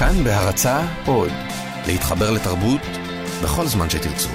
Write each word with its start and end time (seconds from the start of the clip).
כאן 0.00 0.24
בהרצה 0.24 0.86
עוד, 1.06 1.30
להתחבר 1.86 2.30
לתרבות 2.30 2.80
בכל 3.42 3.66
זמן 3.66 3.90
שתרצו. 3.90 4.28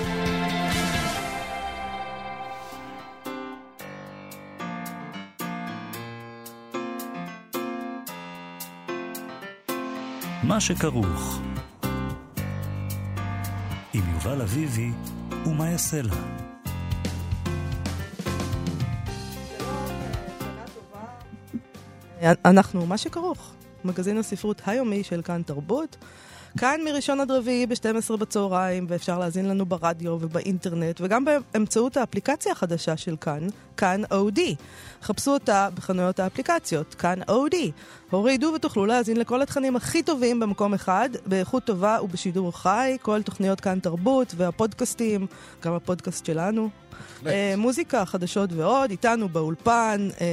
מה 10.43 10.59
שכרוך 10.59 11.39
עם 13.93 14.04
יובל 14.13 14.41
אביבי 14.41 14.91
ומה 15.45 15.70
יעשה 15.70 16.02
לה. 16.02 16.16
אנחנו 22.45 22.86
מה 22.86 22.97
שכרוך, 22.97 23.54
מגזין 23.86 24.17
הספרות 24.17 24.61
היומי 24.65 25.04
של 25.04 25.21
כאן 25.21 25.41
תרבות. 25.45 25.97
כאן 26.57 26.79
מראשון 26.86 27.19
עד 27.19 27.32
רביעי 27.32 27.65
ב-12 27.68 28.18
בצהריים, 28.18 28.86
ואפשר 28.89 29.19
להאזין 29.19 29.50
לנו 29.50 29.65
ברדיו 29.65 30.18
ובאינטרנט, 30.21 31.01
וגם 31.01 31.25
באמצעות 31.25 31.97
האפליקציה 31.97 32.52
החדשה 32.52 32.97
של 32.97 33.16
כאן, 33.22 33.47
כאן 33.77 34.02
אודי. 34.11 34.55
חפשו 35.02 35.31
אותה 35.31 35.69
בחנויות 35.75 36.19
האפליקציות, 36.19 36.95
כאן 36.95 37.19
אודי. 37.27 37.72
הורידו 38.09 38.52
ותוכלו 38.55 38.86
להאזין 38.86 39.17
לכל 39.17 39.41
התכנים 39.41 39.75
הכי 39.75 40.03
טובים 40.03 40.39
במקום 40.39 40.73
אחד, 40.73 41.09
באיכות 41.25 41.63
טובה 41.63 41.97
ובשידור 42.03 42.52
חי, 42.52 42.97
כל 43.02 43.22
תוכניות 43.22 43.61
כאן 43.61 43.80
תרבות 43.80 44.33
והפודקאסטים, 44.38 45.27
גם 45.63 45.73
הפודקאסט 45.73 46.25
שלנו, 46.25 46.69
מוזיקה, 47.58 48.05
חדשות 48.05 48.53
ועוד, 48.53 48.89
איתנו 48.89 49.30
באולפן 49.30 50.08
אה, 50.22 50.25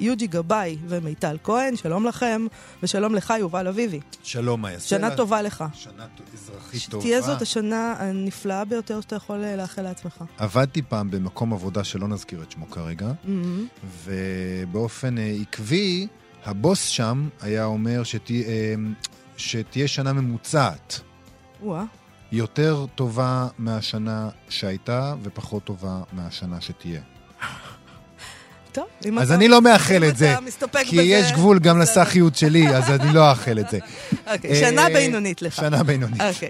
יוג'י 0.00 0.26
גבאי 0.26 0.76
ומיטל 0.88 1.36
כהן, 1.44 1.76
שלום 1.76 2.06
לכם, 2.06 2.46
ושלום 2.82 3.14
לך 3.14 3.34
יובל 3.38 3.68
אביבי. 3.68 4.00
שלום, 4.22 4.62
מאיה. 4.62 4.80
שנה 4.80 5.16
טובה 5.16 5.42
לך. 5.42 5.64
שנה 5.74 6.06
אזרחית 6.34 6.90
טובה. 6.90 7.02
שתהיה 7.02 7.20
זאת 7.20 7.42
השנה 7.42 7.94
הנפלאה 7.98 8.64
ביותר 8.64 9.00
שאתה 9.00 9.16
יכול 9.16 9.44
אה, 9.44 9.56
לאחל 9.56 9.82
לעצמך. 9.82 10.24
עבדתי 10.38 10.82
פעם 10.82 11.10
במקום 11.10 11.52
עבודה 11.52 11.84
שלא 11.84 12.08
נזכיר 12.08 12.42
את 12.42 12.50
שמו 12.50 12.70
כרגע, 12.70 13.12
mm-hmm. 13.24 13.86
ובאופן 14.04 15.14
עקבי, 15.18 16.06
הבוס 16.44 16.86
שם 16.86 17.28
היה 17.40 17.64
אומר 17.64 18.02
שתה, 18.02 18.32
שתהיה 19.36 19.88
שנה 19.88 20.12
ממוצעת. 20.12 21.00
וואה. 21.62 21.84
יותר 22.32 22.86
טובה 22.94 23.48
מהשנה 23.58 24.28
שהייתה 24.48 25.14
ופחות 25.22 25.64
טובה 25.64 26.00
מהשנה 26.12 26.60
שתהיה. 26.60 27.00
טוב, 28.72 28.84
אם 29.06 29.18
אז 29.18 29.26
אתה... 29.26 29.34
אני 29.34 29.48
לא 29.48 29.62
מאחל 29.62 30.04
את 30.08 30.16
זה, 30.16 30.34
כי 30.84 30.96
בזה... 30.96 31.02
יש 31.02 31.32
גבול 31.32 31.58
גם 31.58 31.78
לסחיות 31.78 32.36
שלי, 32.36 32.68
אז 32.68 32.90
אני 32.90 33.14
לא 33.14 33.30
אאחל 33.30 33.58
את 33.58 33.70
זה. 33.70 33.78
אוקיי, 34.32 34.56
שנה 34.56 34.82
אה, 34.82 34.88
בינונית 34.88 35.42
לך. 35.42 35.56
שנה 35.56 35.82
בינונית. 35.82 36.20
אוקיי. 36.20 36.48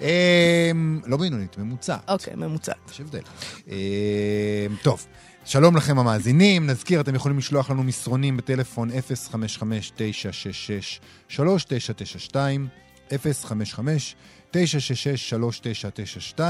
אמ, 0.00 1.00
לא 1.06 1.16
בינונית, 1.16 1.58
ממוצעת. 1.58 2.00
אוקיי, 2.08 2.34
ממוצעת. 2.36 2.90
יש 2.92 3.00
הבדל. 3.00 3.22
אמ, 3.68 3.74
טוב. 4.82 5.06
שלום 5.44 5.76
לכם 5.76 5.98
המאזינים, 5.98 6.66
נזכיר, 6.66 7.00
אתם 7.00 7.14
יכולים 7.14 7.38
לשלוח 7.38 7.70
לנו 7.70 7.82
מסרונים 7.82 8.36
בטלפון 8.36 8.90
055-966-3992, 11.30 12.34
055 13.32 14.16
966-3992. 14.52 16.40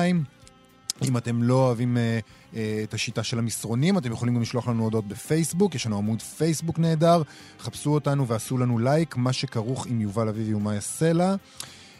אם 1.02 1.16
אתם 1.16 1.42
לא 1.42 1.54
אוהבים 1.54 1.96
uh, 1.96 2.54
uh, 2.54 2.56
את 2.84 2.94
השיטה 2.94 3.22
של 3.22 3.38
המסרונים, 3.38 3.98
אתם 3.98 4.12
יכולים 4.12 4.34
גם 4.34 4.42
לשלוח 4.42 4.68
לנו 4.68 4.84
הודעות 4.84 5.08
בפייסבוק, 5.08 5.74
יש 5.74 5.86
לנו 5.86 5.98
עמוד 5.98 6.22
פייסבוק 6.22 6.78
נהדר, 6.78 7.22
חפשו 7.58 7.94
אותנו 7.94 8.26
ועשו 8.26 8.58
לנו 8.58 8.78
לייק, 8.78 9.16
מה 9.16 9.32
שכרוך 9.32 9.86
עם 9.86 10.00
יובל 10.00 10.28
אביבי 10.28 10.54
ומאיה 10.54 10.80
סלע. 10.80 11.34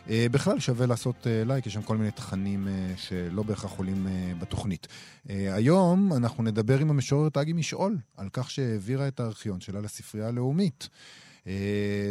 Uh, 0.07 0.11
בכלל 0.31 0.61
שווה 0.61 0.87
לעשות 0.87 1.17
uh, 1.23 1.49
לייק, 1.49 1.67
יש 1.67 1.75
שם 1.75 1.83
כל 1.83 1.97
מיני 1.97 2.11
תכנים 2.11 2.69
uh, 2.69 3.01
שלא 3.01 3.43
בהכרח 3.43 3.73
עולים 3.73 4.07
uh, 4.07 4.43
בתוכנית. 4.43 4.87
Uh, 5.27 5.31
היום 5.53 6.13
אנחנו 6.13 6.43
נדבר 6.43 6.79
עם 6.79 6.91
המשוררת 6.91 7.37
אגי 7.37 7.53
משעול, 7.53 7.97
על 8.17 8.29
כך 8.33 8.51
שהעבירה 8.51 9.09
את 9.09 9.21
הארכיון 9.21 9.61
שלה 9.61 9.81
לספרייה 9.81 10.29
הלאומית. 10.29 10.89
אה, 10.93 10.97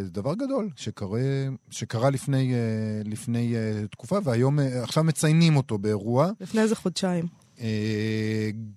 זה 0.03 0.09
דבר 0.11 0.33
גדול 0.33 0.69
שקרה, 0.75 1.19
שקרה 1.69 2.09
לפני, 2.09 2.53
אה, 2.53 2.59
לפני 3.05 3.55
אה, 3.55 3.88
תקופה, 3.88 4.17
והיום, 4.23 4.59
עכשיו 4.59 5.03
מציינים 5.03 5.57
אותו 5.57 5.77
באירוע. 5.77 6.31
לפני 6.39 6.61
איזה 6.61 6.75
חודשיים. 6.75 7.25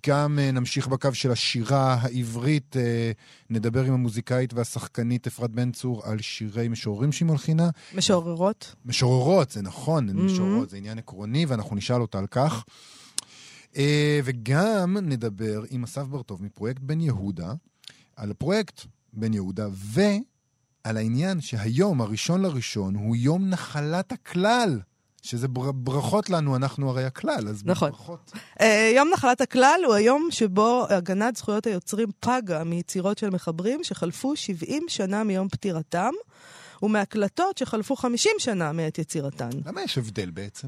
גם 0.07 0.39
נמשיך 0.39 0.87
בקו 0.87 1.13
של 1.13 1.31
השירה 1.31 1.93
העברית, 1.93 2.75
נדבר 3.49 3.83
עם 3.83 3.93
המוזיקאית 3.93 4.53
והשחקנית 4.53 5.27
אפרת 5.27 5.51
בן 5.51 5.71
צור 5.71 6.01
על 6.05 6.19
שירי 6.19 6.67
משוררים 6.67 7.11
שהיא 7.11 7.27
מלחינה. 7.27 7.69
משוררות. 7.95 8.75
משוררות, 8.85 9.51
זה 9.51 9.61
נכון, 9.61 10.09
mm-hmm. 10.09 10.13
משוררות, 10.13 10.69
זה 10.69 10.77
עניין 10.77 10.97
עקרוני, 10.97 11.45
ואנחנו 11.45 11.75
נשאל 11.75 12.01
אותה 12.01 12.19
על 12.19 12.27
כך. 12.27 12.65
וגם 14.23 14.97
נדבר 15.01 15.63
עם 15.69 15.83
אסף 15.83 16.03
ברטוב 16.03 16.43
מפרויקט 16.43 16.81
בן 16.81 17.01
יהודה, 17.01 17.53
על 18.15 18.31
הפרויקט 18.31 18.81
בן 19.13 19.33
יהודה, 19.33 19.67
ו... 19.71 20.01
על 20.83 20.97
העניין 20.97 21.41
שהיום, 21.41 22.01
הראשון 22.01 22.41
לראשון, 22.41 22.95
הוא 22.95 23.15
יום 23.15 23.49
נחלת 23.49 24.11
הכלל. 24.11 24.79
שזה 25.21 25.47
בר... 25.47 25.71
ברכות 25.71 26.29
לנו, 26.29 26.55
אנחנו 26.55 26.89
הרי 26.89 27.05
הכלל, 27.05 27.47
אז 27.49 27.61
נכון. 27.65 27.91
ברכות. 27.91 28.31
Uh, 28.59 28.63
יום 28.95 29.09
נחלת 29.13 29.41
הכלל 29.41 29.79
הוא 29.85 29.93
היום 29.93 30.27
שבו 30.31 30.85
הגנת 30.89 31.35
זכויות 31.35 31.67
היוצרים 31.67 32.09
פגה 32.19 32.63
מיצירות 32.63 33.17
של 33.17 33.29
מחברים 33.29 33.83
שחלפו 33.83 34.35
70 34.35 34.83
שנה 34.87 35.23
מיום 35.23 35.49
פטירתם, 35.49 36.11
ומהקלטות 36.83 37.57
שחלפו 37.57 37.95
50 37.95 38.31
שנה 38.37 38.71
מעת 38.71 38.97
יצירתן. 38.97 39.49
למה 39.65 39.81
יש 39.81 39.97
הבדל 39.97 40.29
בעצם? 40.29 40.67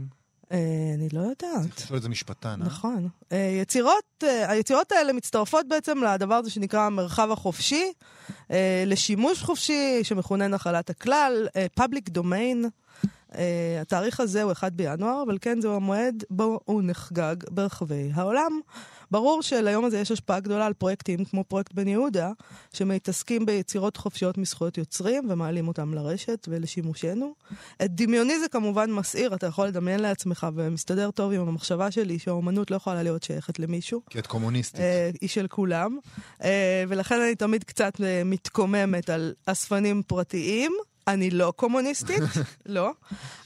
Uh, 0.50 0.54
אני 0.96 1.08
לא 1.14 1.20
יודעת. 1.20 1.72
צריך 1.76 1.86
לשאול 1.86 1.98
את 1.98 2.04
זה 2.04 2.10
משפטן, 2.10 2.62
אה? 2.62 2.68
נכון. 2.68 3.10
Uh, 3.24 3.36
יצירות, 3.62 4.24
uh, 4.24 4.26
היצירות 4.48 4.92
האלה 4.92 5.14
מצטרפות 5.14 5.68
בעצם 5.68 6.04
לדבר 6.04 6.36
הזה 6.36 6.50
שנקרא 6.50 6.82
המרחב 6.82 7.32
החופשי, 7.32 7.92
לשימוש 8.86 9.44
חופשי, 9.44 10.00
שמכונה 10.04 10.48
נחלת 10.48 10.90
הכלל, 10.90 11.48
public 11.80 12.10
domain. 12.18 12.68
Uh, 13.32 13.38
התאריך 13.82 14.20
הזה 14.20 14.44
הוא 14.44 14.52
1 14.52 14.72
בינואר, 14.72 15.24
אבל 15.28 15.38
כן, 15.42 15.62
זהו 15.62 15.76
המועד 15.76 16.24
בו 16.30 16.60
הוא 16.66 16.82
נחגג 16.84 17.36
ברחבי 17.50 18.12
העולם. 18.14 18.60
ברור 19.12 19.42
שליום 19.42 19.86
הזה 19.86 20.00
יש 20.00 20.12
השפעה 20.12 20.40
גדולה 20.40 20.66
על 20.66 20.74
פרויקטים 20.74 21.26
כמו 21.26 21.44
פרויקט 21.44 21.74
בן 21.74 21.88
יהודה, 21.88 22.32
שמתעסקים 22.74 23.46
ביצירות 23.46 23.98
חופשיות 23.98 24.38
מזכויות 24.38 24.78
יוצרים 24.78 25.28
ומעלים 25.30 25.68
אותם 25.68 25.94
לרשת 25.94 26.48
ולשימושנו. 26.50 27.34
את 27.86 27.96
דמיוני 27.96 28.40
זה 28.40 28.48
כמובן 28.48 28.92
מסעיר, 28.92 29.36
אתה 29.36 29.48
יכול 29.48 29.68
לדמיין 29.68 30.00
לעצמך 30.00 30.48
ומסתדר 30.56 31.12
טוב 31.12 31.32
עם 31.32 31.48
המחשבה 31.48 31.92
שלי 31.92 32.20
שהאומנות 32.20 32.72
לא 32.72 32.76
יכולה 32.76 33.04
להיות 33.04 33.24
שייכת 33.24 33.60
למישהו. 33.60 34.02
כי 34.10 34.20
את 34.20 34.28
קומוניסטית. 34.28 34.80
אה, 34.80 35.10
היא 35.22 35.30
של 35.30 35.48
כולם. 35.48 35.98
אה, 36.44 36.84
ולכן 36.88 37.22
אני 37.22 37.36
תמיד 37.36 37.64
קצת 37.64 37.94
מתקוממת 38.26 39.10
על 39.10 39.34
אספנים 39.46 40.04
פרטיים. 40.08 40.72
אני 41.08 41.30
לא 41.30 41.54
קומוניסטית, 41.56 42.22
לא, 42.66 42.92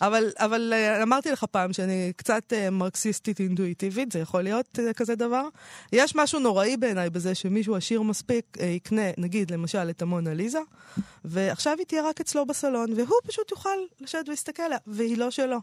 אבל, 0.01 0.31
אבל 0.37 0.73
אה, 0.75 1.03
אמרתי 1.03 1.31
לך 1.31 1.43
פעם 1.43 1.73
שאני 1.73 2.13
קצת 2.15 2.53
אה, 2.53 2.69
מרקסיסטית 2.69 3.39
אינטואיטיבית, 3.39 4.11
זה 4.11 4.19
יכול 4.19 4.41
להיות 4.41 4.79
אה, 4.79 4.93
כזה 4.93 5.15
דבר. 5.15 5.47
יש 5.93 6.15
משהו 6.15 6.39
נוראי 6.39 6.77
בעיניי 6.77 7.09
בזה 7.09 7.35
שמישהו 7.35 7.75
עשיר 7.75 8.01
מספיק 8.01 8.57
יקנה, 8.61 9.11
נגיד, 9.17 9.51
למשל, 9.51 9.89
את 9.89 10.01
המונה 10.01 10.33
ליזה, 10.33 10.59
ועכשיו 11.25 11.75
היא 11.77 11.85
תהיה 11.85 12.09
רק 12.09 12.21
אצלו 12.21 12.45
בסלון, 12.45 12.93
והוא 12.93 13.19
פשוט 13.27 13.51
יוכל 13.51 13.69
לשבת 14.01 14.27
ולהסתכל 14.27 14.63
עליה, 14.63 14.77
והיא 14.87 15.17
לא 15.17 15.31
שלו. 15.31 15.57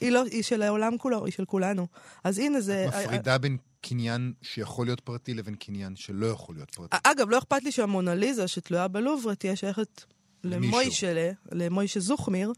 היא 0.00 0.10
לא, 0.10 0.22
היא 0.30 0.42
של 0.42 0.62
העולם 0.62 0.98
כולו, 0.98 1.24
היא 1.24 1.32
של 1.32 1.44
כולנו. 1.44 1.86
אז 2.24 2.38
הנה 2.38 2.60
זה... 2.60 2.86
מפרידה 2.88 3.38
בין 3.38 3.56
קניין 3.80 4.32
שיכול 4.42 4.86
להיות 4.86 5.00
פרטי 5.00 5.34
לבין 5.34 5.54
קניין 5.54 5.96
שלא 5.96 6.26
יכול 6.26 6.54
להיות 6.54 6.70
פרטי. 6.70 6.96
אגב, 7.04 7.30
לא 7.30 7.38
אכפת 7.38 7.62
לי 7.62 7.72
שהמונליזה 7.72 8.48
שתלויה 8.48 8.88
בלוברה 8.88 9.34
תהיה 9.34 9.56
שייכת 9.56 10.04
למוישה, 10.44 11.30
למוישה 11.52 12.00
זוכמיר. 12.00 12.52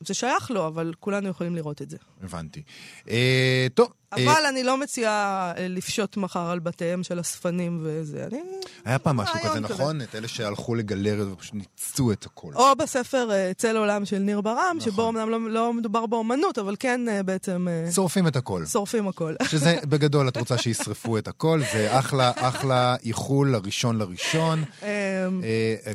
זה 0.00 0.14
שייך 0.14 0.50
לו, 0.50 0.66
אבל 0.66 0.92
כולנו 1.00 1.28
יכולים 1.28 1.56
לראות 1.56 1.82
את 1.82 1.90
זה. 1.90 1.96
הבנתי. 2.22 2.62
אה, 3.08 3.66
טוב, 3.74 3.92
אבל 4.12 4.28
אה, 4.28 4.48
אני 4.48 4.62
לא 4.62 4.76
מציעה 4.76 5.52
אה, 5.56 5.68
לפשוט 5.68 6.16
מחר 6.16 6.50
על 6.50 6.58
בתיהם 6.58 7.02
של 7.02 7.20
אספנים 7.20 7.80
וזה. 7.82 8.26
אני... 8.32 8.40
היה 8.84 8.98
פעם 8.98 9.16
משהו 9.16 9.34
כזה, 9.44 9.60
נכון? 9.60 10.02
את 10.02 10.14
אלה 10.14 10.28
שהלכו 10.28 10.74
לגלריות 10.74 11.28
ופשוט 11.32 11.54
ניצו 11.54 12.12
את 12.12 12.26
הכל. 12.26 12.52
או 12.54 12.76
בספר 12.76 13.30
אה, 13.30 13.52
צל 13.56 13.76
עולם 13.76 14.04
של 14.04 14.18
ניר 14.18 14.40
ברם, 14.40 14.76
נכון. 14.76 14.80
שבו 14.80 15.08
אמנם 15.08 15.30
לא, 15.30 15.50
לא 15.50 15.72
מדובר 15.72 16.06
באומנות, 16.06 16.58
אבל 16.58 16.76
כן 16.78 17.00
בעצם... 17.24 17.66
שורפים 17.94 18.26
את 18.26 18.36
הכל. 18.36 18.66
שורפים 18.66 19.08
הכל. 19.08 19.34
שזה, 19.50 19.78
בגדול, 19.84 20.28
את 20.28 20.36
רוצה 20.36 20.58
שישרפו 20.58 21.18
את 21.18 21.28
הכל, 21.28 21.60
זה 21.72 21.98
אחלה, 21.98 22.32
אחלה 22.36 22.96
איחול 23.04 23.50
לראשון 23.50 23.98
לראשון. 23.98 24.64
אמ, 24.82 24.86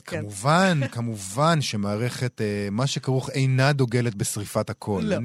כן. 0.06 0.19
כמובן, 0.19 0.79
כמובן 0.91 1.61
שמערכת, 1.61 2.41
מה 2.71 2.88
שכרוך 2.88 3.29
אינה 3.29 3.73
דוגלת 3.73 4.15
בשריפת 4.15 4.69
הכל. 4.69 5.01
לא, 5.03 5.18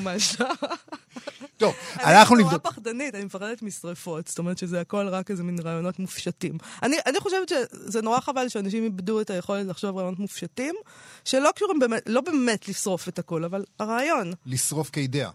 ממש 0.00 0.40
לא. 0.40 0.46
טוב, 1.56 1.74
אנחנו 2.04 2.35
אני 2.36 2.44
נורא 2.44 2.54
נבדוק. 2.54 2.72
פחדנית, 2.72 3.14
אני 3.14 3.24
מפחדת 3.24 3.62
משרפות, 3.62 4.26
זאת 4.28 4.38
אומרת 4.38 4.58
שזה 4.58 4.80
הכל 4.80 5.08
רק 5.08 5.30
איזה 5.30 5.42
מין 5.42 5.58
רעיונות 5.58 5.98
מופשטים. 5.98 6.58
אני, 6.82 6.96
אני 7.06 7.20
חושבת 7.20 7.48
שזה 7.48 8.02
נורא 8.02 8.20
חבל 8.20 8.48
שאנשים 8.48 8.84
איבדו 8.84 9.20
את 9.20 9.30
היכולת 9.30 9.66
לחשוב 9.66 9.96
רעיונות 9.96 10.18
מופשטים, 10.18 10.74
שלא 11.24 11.50
קשורים 11.56 11.78
באמת, 11.78 12.02
לא 12.06 12.20
באמת 12.20 12.68
לשרוף 12.68 13.08
את 13.08 13.18
הכל, 13.18 13.44
אבל 13.44 13.64
הרעיון. 13.78 14.32
לשרוף 14.46 14.90
כאידאה. 14.90 15.30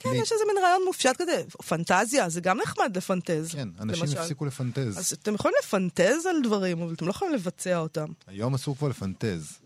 כן, 0.00 0.10
לי- 0.10 0.16
יש 0.18 0.32
איזה 0.32 0.44
מין 0.46 0.56
רעיון 0.64 0.82
מופשט 0.86 1.16
כזה, 1.22 1.42
פנטזיה, 1.68 2.28
זה 2.28 2.40
גם 2.40 2.58
נחמד 2.58 2.96
לפנטז. 2.96 3.52
כן, 3.52 3.68
אנשים 3.80 4.04
למשל. 4.04 4.18
הפסיקו 4.18 4.44
לפנטז. 4.44 4.98
אז 4.98 5.12
אתם 5.22 5.34
יכולים 5.34 5.54
לפנטז 5.64 6.26
על 6.26 6.36
דברים, 6.44 6.82
אבל 6.82 6.94
אתם 6.94 7.06
לא 7.06 7.10
יכולים 7.10 7.34
לבצע 7.34 7.78
אותם. 7.78 8.06
היום 8.26 8.54
אסור 8.54 8.76
כבר 8.76 8.88
לפנטז. 8.88 9.58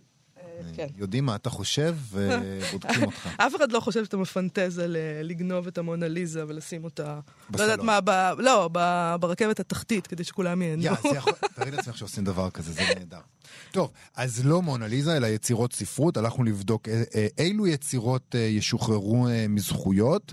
כן. 0.77 0.87
יודעים 0.97 1.25
מה 1.25 1.35
אתה 1.35 1.51
חושב 1.51 1.97
ובודקים 2.11 3.05
אותך. 3.07 3.29
אף 3.37 3.57
אחד 3.57 3.73
לא 3.73 3.81
חושב 3.81 4.05
שאתה 4.05 4.17
מפנטז 4.17 4.79
על 4.79 4.97
אה, 4.97 5.23
לגנוב 5.23 5.67
את 5.67 5.79
המונליזה 5.79 6.45
ולשים 6.49 6.85
אותה, 6.85 7.05
לא 7.05 7.21
בסלון. 7.51 7.71
יודעת 7.71 7.87
מה, 7.87 8.01
ב, 8.05 8.11
לא, 8.39 8.69
ב, 8.73 8.79
ברכבת 9.21 9.61
התחתית, 9.61 10.07
כדי 10.07 10.25
שכולם 10.25 10.63
ייהנו. 10.63 10.83
יא, 10.83 10.93
זה 11.03 11.17
יכול... 11.17 11.33
תארי 11.55 11.71
לעצמך 11.71 11.99
שעושים 11.99 12.25
דבר 12.25 12.51
כזה, 12.51 12.73
זה 12.73 12.83
נהדר. 12.99 13.21
טוב, 13.71 13.91
אז 14.17 14.45
לא 14.45 14.63
מונליזה, 14.63 15.17
אלא 15.17 15.27
יצירות 15.27 15.73
ספרות. 15.73 16.17
הלכנו 16.17 16.45
לבדוק 16.45 16.89
אה, 16.89 17.03
אה, 17.15 17.27
אילו 17.39 17.67
יצירות 17.67 18.35
אה, 18.35 18.41
ישוחררו 18.41 19.27
מזכויות. 19.49 20.33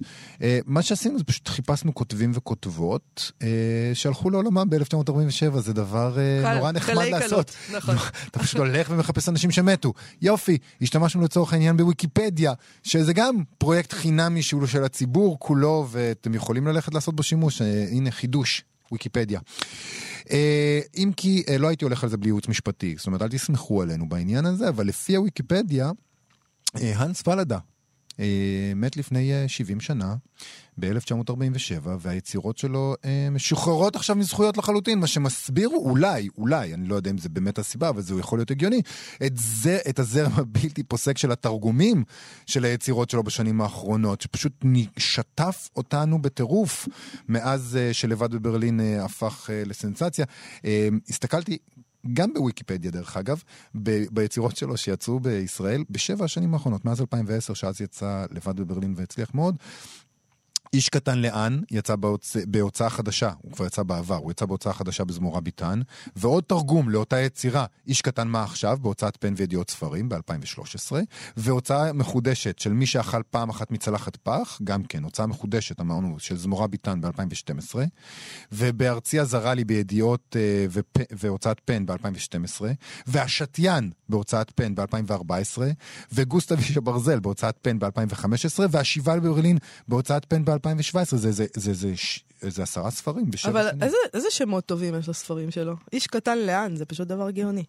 מה 0.66 0.81
שעשינו 0.81 1.18
זה 1.18 1.24
פשוט 1.24 1.48
חיפשנו 1.48 1.96
כותבים 1.96 2.31
וכותבות 2.34 3.31
שהלכו 3.94 4.30
לעולמם 4.30 4.69
ב-1947. 4.69 5.60
זה 5.60 5.74
דבר 5.74 6.18
קל, 6.44 6.58
נורא 6.58 6.72
נחמד 6.72 7.06
לעשות. 7.06 7.52
קלות, 7.68 7.78
נכון. 7.78 7.96
אתה 8.31 8.40
פשוט 8.40 8.60
הולך 8.60 8.88
ומחפש 8.92 9.30
אנשים 9.30 9.52
שמתו. 9.52 9.94
יופי, 10.22 10.58
השתמשנו 10.81 11.22
לצורך 11.22 11.54
העניין 11.54 11.78
בוויקיפדיה, 11.78 12.54
שזה 12.84 13.13
גם 13.13 13.36
פרויקט 13.58 13.94
חינמי 13.94 14.42
שהוא 14.42 14.68
של 14.68 14.84
הציבור 14.84 15.40
כולו, 15.40 15.88
ואתם 15.92 16.34
יכולים 16.34 16.68
ללכת 16.68 16.94
לעשות 16.94 17.16
בו 17.16 17.24
שימוש. 17.24 17.62
הנה, 17.92 18.12
חידוש, 18.12 18.63
ויקיפדיה. 18.92 19.40
אה, 20.32 20.80
אם 20.98 21.12
כי 21.18 21.44
אה, 21.50 21.58
לא 21.58 21.68
הייתי 21.68 21.86
הולך 21.86 22.04
על 22.04 22.10
זה 22.10 22.18
בלי 22.18 22.28
ייעוץ 22.28 22.48
משפטי, 22.48 22.96
זאת 22.98 23.08
אומרת, 23.08 23.22
אל 23.22 23.30
תסמכו 23.30 23.82
עלינו 23.82 24.10
בעניין 24.10 24.46
הזה, 24.46 24.70
אבל 24.70 24.88
לפי 24.88 25.16
הוויקיפדיה, 25.16 25.92
הנס 26.74 27.22
פלדה 27.22 27.56
אה, 27.56 27.71
מת 28.76 28.98
לפני 28.98 29.34
אה, 29.34 29.48
70 29.48 29.80
שנה, 29.80 30.16
ב-1947, 30.78 31.88
והיצירות 32.00 32.58
שלו 32.58 32.96
אה, 33.06 33.28
משוחררות 33.32 33.96
עכשיו 33.96 34.16
מזכויות 34.16 34.58
לחלוטין, 34.58 35.00
מה 35.00 35.08
שמסביר 35.08 35.70
אולי, 35.70 36.28
אולי, 36.38 36.74
אני 36.74 36.88
לא 36.88 36.96
יודע 36.96 37.12
אם 37.12 37.18
זה 37.18 37.30
באמת 37.30 37.60
הסיבה, 37.60 37.90
אבל 37.90 38.02
זה 38.02 38.20
יכול 38.20 38.40
להיות 38.40 38.52
הגיוני, 38.52 38.82
את, 39.26 39.32
זה, 39.36 39.80
את 39.90 40.00
הזרם 40.00 40.32
הבלתי 40.36 40.84
פוסק 40.84 41.18
של 41.18 41.32
התרגומים 41.32 42.04
של 42.46 42.66
היצירות 42.66 43.10
שלו 43.10 43.24
בשנים 43.24 43.62
האחרונות, 43.62 44.22
שפשוט 44.22 44.66
שטף 44.98 45.70
אותנו 45.76 46.22
בטירוף 46.22 46.88
מאז 47.30 47.78
אה, 47.82 47.94
שלבד 47.94 48.32
בברלין 48.32 48.80
אה, 48.80 49.06
הפך 49.06 49.50
אה, 49.50 49.64
לסנסציה. 49.66 50.26
אה, 50.66 50.88
הסתכלתי 51.10 51.58
גם 52.13 52.33
בוויקיפדיה 52.33 52.92
דרך 52.92 53.18
אגב, 53.18 53.44
ב- 53.75 54.06
ביצירות 54.12 54.57
שלו 54.57 54.77
שיצאו 54.77 55.19
בישראל 55.19 55.83
בשבע 55.89 56.25
השנים 56.25 56.53
האחרונות, 56.53 56.86
מאז 56.86 57.01
2010, 57.01 57.53
שאז 57.53 57.81
יצא 57.81 58.25
לבד 58.31 58.59
בברלין 58.59 58.94
והצליח 58.98 59.33
מאוד. 59.33 59.56
איש 60.74 60.90
קטן 60.90 61.20
לאן 61.20 61.62
יצא 61.72 61.96
בהוצ... 61.96 62.36
בהוצאה 62.48 62.90
חדשה, 62.90 63.32
הוא 63.42 63.52
כבר 63.52 63.66
יצא 63.66 63.84
בעבר, 63.84 64.16
הוא 64.16 64.32
יצא 64.32 64.46
בהוצאה 64.46 64.74
חדשה 64.74 65.04
בזמורה 65.04 65.42
ביטן, 65.42 65.82
ועוד 66.16 66.44
תרגום 66.44 66.90
לאותה 66.90 67.20
יצירה, 67.20 67.66
איש 67.88 68.02
קטן 68.02 68.28
מה 68.28 68.44
עכשיו, 68.44 68.78
בהוצאת 68.82 69.18
פן 69.18 69.34
וידיעות 69.38 69.70
ספרים 69.70 70.10
ב-2013, 70.10 70.92
והוצאה 71.38 71.94
מחודשת 71.94 72.60
של 72.60 72.74
מי 72.74 72.86
שאכל 72.86 73.24
פעם 73.30 73.50
אחת 73.50 73.72
מצלחת 73.72 74.16
פח, 74.16 74.60
גם 74.64 74.84
כן, 74.84 75.04
הוצאה 75.04 75.28
מחודשת, 75.28 75.80
אמרנו, 75.80 76.20
של 76.20 76.38
זמורה 76.38 76.68
ביטן 76.68 77.02
ב-2012, 77.02 77.76
ובארצי 78.52 79.20
הזרה 79.20 79.54
לי 79.54 79.64
בידיעות 79.64 80.36
אה, 80.40 80.66
ופ... 80.72 80.98
והוצאת 81.12 81.62
פן 81.66 81.86
ב-2012, 81.86 82.62
והשתיין 83.08 83.92
בהוצאת 84.10 84.52
פן 84.56 84.76
ב-2014, 84.76 85.62
וגוסטב 86.14 86.58
איש 86.58 86.78
הברזל 86.78 87.20
בהוצאת 87.20 87.58
פן 87.62 87.80
ב-2015, 87.80 88.60
והשיבה 88.72 89.20
בברלין 89.20 89.58
בהוצאת 89.88 90.26
פן 90.26 90.46
ב-2017. 90.63 90.94
זה, 91.12 91.18
זה, 91.18 91.31
זה, 91.31 91.46
זה, 91.56 91.74
זה, 91.74 91.98
ש- 91.98 92.24
זה 92.42 92.63
עשרה 92.63 92.92
ספרים 92.92 93.31
בשבע 93.31 93.52
אבל 93.52 93.69
שנים. 93.69 93.84
איזה, 93.84 93.98
איזה 94.13 94.28
שמות 94.31 94.66
טובים 94.66 94.96
יש 95.00 95.10
לספרים 95.10 95.52
שלו? 95.52 95.74
איש 95.94 96.08
קטן 96.08 96.38
לאן? 96.38 96.75
זה 96.75 96.86
פשוט 96.86 97.08
דבר 97.08 97.31
גאוני. 97.31 97.63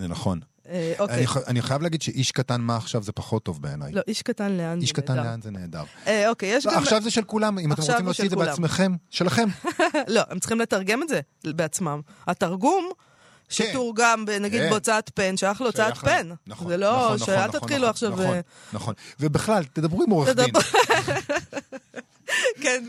זה 0.00 0.08
נכון. 0.08 0.40
אה, 0.68 0.92
אוקיי. 0.98 1.16
אני, 1.16 1.26
אני 1.46 1.62
חייב 1.62 1.82
להגיד 1.82 2.02
שאיש 2.02 2.32
קטן 2.32 2.60
מה 2.60 2.76
עכשיו 2.76 3.02
זה 3.02 3.12
פחות 3.12 3.42
טוב 3.42 3.62
בעיניי. 3.62 3.92
לא, 3.92 4.00
איש 4.08 4.22
קטן 4.22 4.52
לאן 4.52 4.80
איש 4.80 4.88
זה 4.88 4.94
קטן 4.94 5.14
נהדר. 5.14 5.30
לאן 5.30 5.42
זה 5.42 5.50
נהדר. 5.50 5.82
אה, 6.06 6.28
אוקיי, 6.28 6.48
יש 6.48 6.66
לא, 6.66 6.72
גם... 6.72 6.78
עכשיו 6.78 7.02
זה 7.02 7.10
של 7.10 7.22
כולם, 7.24 7.58
אם 7.58 7.72
אתם 7.72 7.82
רוצים 7.82 8.04
להוציא 8.04 8.24
את 8.24 8.30
זה 8.30 8.36
כולם. 8.36 8.48
בעצמכם, 8.48 8.92
שלכם. 9.10 9.48
לא, 10.14 10.22
הם 10.30 10.38
צריכים 10.38 10.60
לתרגם 10.60 11.02
את 11.02 11.08
זה 11.08 11.20
בעצמם. 11.44 12.00
התרגום... 12.26 12.90
שתורגם, 13.50 14.24
ב- 14.26 14.30
נגיד 14.30 14.60
כן. 14.60 14.70
בהוצאת 14.70 15.10
פן, 15.14 15.36
שייך 15.36 15.60
להוצאת 15.60 15.96
פן. 15.96 16.28
נכון, 16.46 16.68
זה 16.68 16.76
לא, 16.76 16.92
נכון, 16.96 17.04
נכון, 17.14 17.26
שאל 17.26 17.46
נכון, 17.46 17.60
תתחילו 17.60 17.78
נכון, 17.78 17.88
עכשיו... 17.90 18.10
נכון, 18.10 18.24
אה, 18.26 18.40
נכון. 18.72 18.94
ובכלל, 19.20 19.64
תדברו 19.64 20.02
עם 20.02 20.10
עורך 20.10 20.28
דין. 20.28 20.46
כן. 22.62 22.84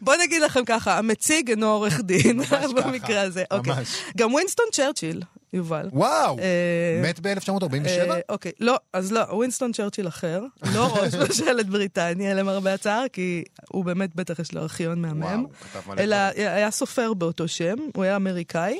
בוא 0.00 0.14
נגיד 0.22 0.42
לכם 0.42 0.64
ככה, 0.64 0.98
המציג 0.98 1.50
אינו 1.50 1.66
עורך 1.66 2.00
דין, 2.00 2.40
במקרה 2.76 3.20
הזה. 3.20 3.44
אוקיי. 3.50 3.72
ממש. 3.72 3.88
גם 4.16 4.32
ווינסטון 4.32 4.66
צ'רצ'יל, 4.72 5.22
יובל. 5.52 5.88
וואו, 5.92 6.38
אה, 6.38 7.02
מת 7.02 7.20
ב-1947? 7.20 8.10
אה, 8.10 8.20
אוקיי, 8.28 8.52
לא, 8.60 8.78
אז 8.92 9.12
לא, 9.12 9.20
ווינסטון 9.20 9.72
צ'רצ'יל 9.72 10.08
אחר, 10.08 10.42
לא 10.74 10.86
ראש 10.96 11.14
ממשלת 11.14 11.66
בריטניה, 11.66 12.34
למרבה 12.34 12.74
הצער, 12.74 13.04
כי 13.12 13.44
הוא 13.68 13.84
באמת, 13.84 14.14
בטח 14.14 14.38
יש 14.38 14.52
לו 14.54 14.60
ארכיון 14.60 15.02
מהמם. 15.02 15.46
אלא. 15.98 16.16
היה 16.36 16.70
סופר 16.70 17.14
באותו 17.14 17.48
שם, 17.48 17.76
הוא 17.94 18.04
היה 18.04 18.16
אמריקאי, 18.16 18.78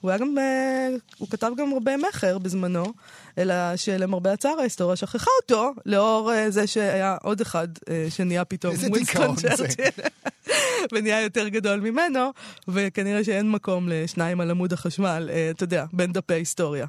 הוא 0.00 0.10
היה 0.10 0.18
גם, 0.18 0.38
אה, 0.38 0.88
הוא 1.18 1.28
כתב 1.28 1.50
גם 1.56 1.72
הרבה 1.72 1.96
מכר 1.96 2.38
בזמנו, 2.38 2.92
אלא 3.38 3.76
שלמרבה 3.76 4.32
הצער 4.32 4.60
ההיסטוריה 4.60 4.96
שכחה 4.96 5.30
אותו, 5.42 5.72
לאור 5.86 6.32
אה, 6.32 6.50
זה 6.50 6.66
שהיה 6.66 7.16
עוד 7.22 7.40
אחד 7.40 7.68
אה, 7.90 8.06
שנהיה 8.10 8.44
פתאום 8.44 8.74
ווינסטון. 8.74 9.36
צ'רצ'יל, 9.36 10.04
ונהיה 10.92 11.22
יותר 11.22 11.48
גדול 11.48 11.80
ממנו, 11.80 12.30
וכנראה 12.68 13.24
שאין 13.24 13.50
מקום 13.50 13.88
לשניים 13.88 14.40
על 14.40 14.50
עמוד 14.50 14.72
החשמל, 14.72 15.30
אה, 15.32 15.50
אתה 15.50 15.64
יודע, 15.64 15.84
בין 15.92 16.12
דפי 16.12 16.34
היסטוריה. 16.34 16.86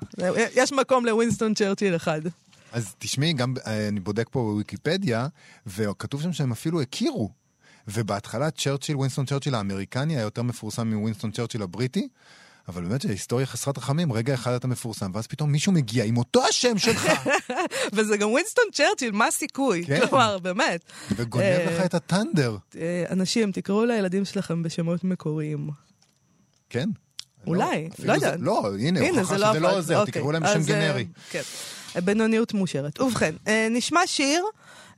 יש 0.55 0.71
מקום 0.71 1.05
לווינסטון 1.05 1.53
צ'רצ'יל 1.53 1.95
אחד. 1.95 2.21
אז 2.71 2.95
תשמעי, 2.99 3.33
גם 3.33 3.53
אני 3.65 3.99
בודק 3.99 4.27
פה 4.31 4.39
בוויקיפדיה, 4.39 5.27
וכתוב 5.67 6.21
שם 6.21 6.33
שהם 6.33 6.51
אפילו 6.51 6.81
הכירו. 6.81 7.29
ובהתחלה 7.87 8.51
צ'רצ'יל, 8.51 8.95
ווינסטון 8.95 9.25
צ'רצ'יל 9.25 9.55
האמריקני 9.55 10.15
היה 10.15 10.21
יותר 10.21 10.41
מפורסם 10.41 10.93
מווינסטון 10.93 11.31
צ'רצ'יל 11.31 11.61
הבריטי, 11.61 12.07
אבל 12.67 12.83
באמת 12.83 13.01
שהיסטוריה 13.01 13.45
חסרת 13.45 13.77
רחמים, 13.77 14.13
רגע 14.13 14.33
אחד 14.33 14.53
אתה 14.53 14.67
מפורסם, 14.67 15.11
ואז 15.13 15.27
פתאום 15.27 15.51
מישהו 15.51 15.71
מגיע 15.71 16.03
עם 16.03 16.17
אותו 16.17 16.45
השם 16.45 16.77
שלך, 16.77 17.07
וזה 17.93 18.17
גם 18.17 18.29
ווינסטון 18.29 18.63
צ'רצ'יל, 18.73 19.11
מה 19.11 19.25
הסיכוי? 19.25 19.85
כן. 19.85 20.07
כלומר, 20.07 20.39
באמת. 20.39 20.81
וגונב 21.11 21.43
אה, 21.43 21.65
לך 21.65 21.85
את 21.85 21.93
הטנדר, 21.93 22.57
אה, 22.75 23.05
אנשים, 23.09 23.51
תקראו 23.51 23.85
לילדים 23.85 24.25
שלכם 24.25 24.63
בשמות 24.63 25.03
מקוריים. 25.03 25.69
כן? 26.69 26.89
אולי, 27.47 27.89
אפילו 27.93 28.07
לא 28.13 28.19
זה- 28.19 28.25
יודעת. 28.25 28.39
לא, 28.41 28.71
הנה, 28.79 28.99
הוכחה 28.99 29.23
זה 29.37 29.37
לא 29.37 29.51
שזה 29.51 29.59
לא. 29.59 29.77
עוזר, 29.77 29.99
אוקיי. 29.99 30.11
תקראו 30.11 30.31
להם 30.31 30.43
בשם 30.43 30.59
אז, 30.59 30.69
אה, 30.71 30.75
גנרי. 30.87 31.07
כן. 31.29 31.41
בינוניות 32.05 32.53
מאושרת. 32.53 33.01
ובכן, 33.01 33.35
אה, 33.47 33.67
נשמע 33.71 33.99
שיר 34.05 34.43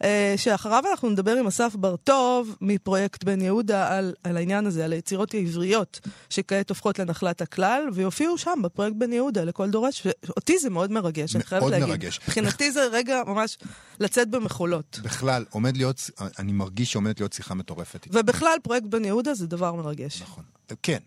אה, 0.03 0.33
שאחריו 0.37 0.83
אנחנו 0.91 1.09
נדבר 1.09 1.31
עם 1.35 1.47
אסף 1.47 1.75
בר-טוב 1.75 2.55
מפרויקט 2.61 3.23
בן 3.23 3.41
יהודה 3.41 3.97
על, 3.97 4.13
על 4.23 4.37
העניין 4.37 4.65
הזה, 4.65 4.85
על 4.85 4.91
היצירות 4.93 5.33
העבריות 5.33 5.99
שכעת 6.29 6.69
הופכות 6.69 6.99
לנחלת 6.99 7.41
הכלל, 7.41 7.81
ויופיעו 7.93 8.37
שם 8.37 8.59
בפרויקט 8.63 8.95
בן 8.95 9.13
יהודה 9.13 9.43
לכל 9.43 9.69
דורש. 9.69 10.07
אותי 10.29 10.59
זה 10.59 10.69
מאוד 10.69 10.91
מרגש, 10.91 11.35
אני 11.35 11.43
חייבת 11.43 11.61
מאוד 11.61 11.71
להגיד. 11.73 11.87
מרגש. 11.89 12.19
מבחינתי 12.23 12.71
זה 12.71 12.85
רגע 12.91 13.21
ממש 13.27 13.57
לצאת 13.99 14.29
במחולות. 14.29 14.99
בכלל, 15.03 15.45
עומד 15.49 15.77
להיות, 15.77 16.09
אני 16.39 16.51
מרגיש 16.51 16.91
שעומדת 16.91 17.19
להיות 17.19 17.33
שיחה 17.33 17.53
מטורפת. 17.53 18.07
ובכלל, 18.11 18.57
פרויקט 18.63 18.85
בן 18.85 19.05
יהודה 19.05 19.33
זה 19.33 19.47
דבר 19.47 19.73
מרגש. 19.73 20.21
נכון. 20.21 20.43
כן. 20.83 20.99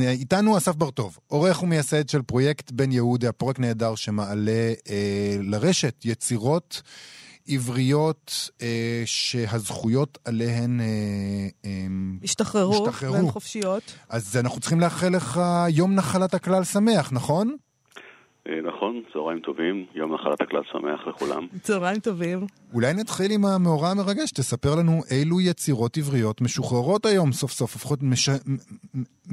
איתנו 0.00 0.58
אסף 0.58 0.74
בר-טוב, 0.74 1.18
עורך 1.26 1.62
ומייסד 1.62 2.08
של 2.08 2.22
פרויקט 2.22 2.70
בן 2.70 2.92
יהודה, 2.92 3.32
פרויקט 3.32 3.60
נהדר 3.60 3.94
שמעלה 3.94 4.72
אה, 4.90 5.36
לרשת 5.40 6.04
יצירות 6.04 6.82
עבריות 7.48 8.50
אה, 8.62 9.02
שהזכויות 9.04 10.18
עליהן 10.24 10.80
אה, 10.80 10.86
אה, 11.64 11.70
השתחררו. 12.24 12.86
והן 13.12 13.30
חופשיות. 13.30 13.82
אז 14.08 14.36
אנחנו 14.36 14.60
צריכים 14.60 14.80
לאחל 14.80 15.08
לך 15.08 15.40
יום 15.68 15.94
נחלת 15.94 16.34
הכלל 16.34 16.64
שמח, 16.64 17.12
נכון? 17.12 17.56
אה, 18.50 18.60
נכון, 18.62 19.02
צהריים 19.12 19.40
טובים, 19.40 19.84
יום 19.94 20.14
נחלת 20.14 20.40
הכלל 20.40 20.62
שמח 20.72 21.06
לכולם. 21.06 21.46
צהריים 21.66 21.98
טובים. 22.00 22.38
אולי 22.74 22.92
נתחיל 23.00 23.26
עם 23.34 23.44
המאורע 23.44 23.88
המרגש, 23.88 24.30
תספר 24.30 24.68
לנו 24.78 24.92
אילו 25.10 25.40
יצירות 25.40 25.96
עבריות 25.96 26.40
משוחררות 26.40 27.06
היום 27.06 27.32
סוף 27.32 27.50
סוף, 27.50 27.74
לפחות 27.74 27.98
מש... 28.02 28.28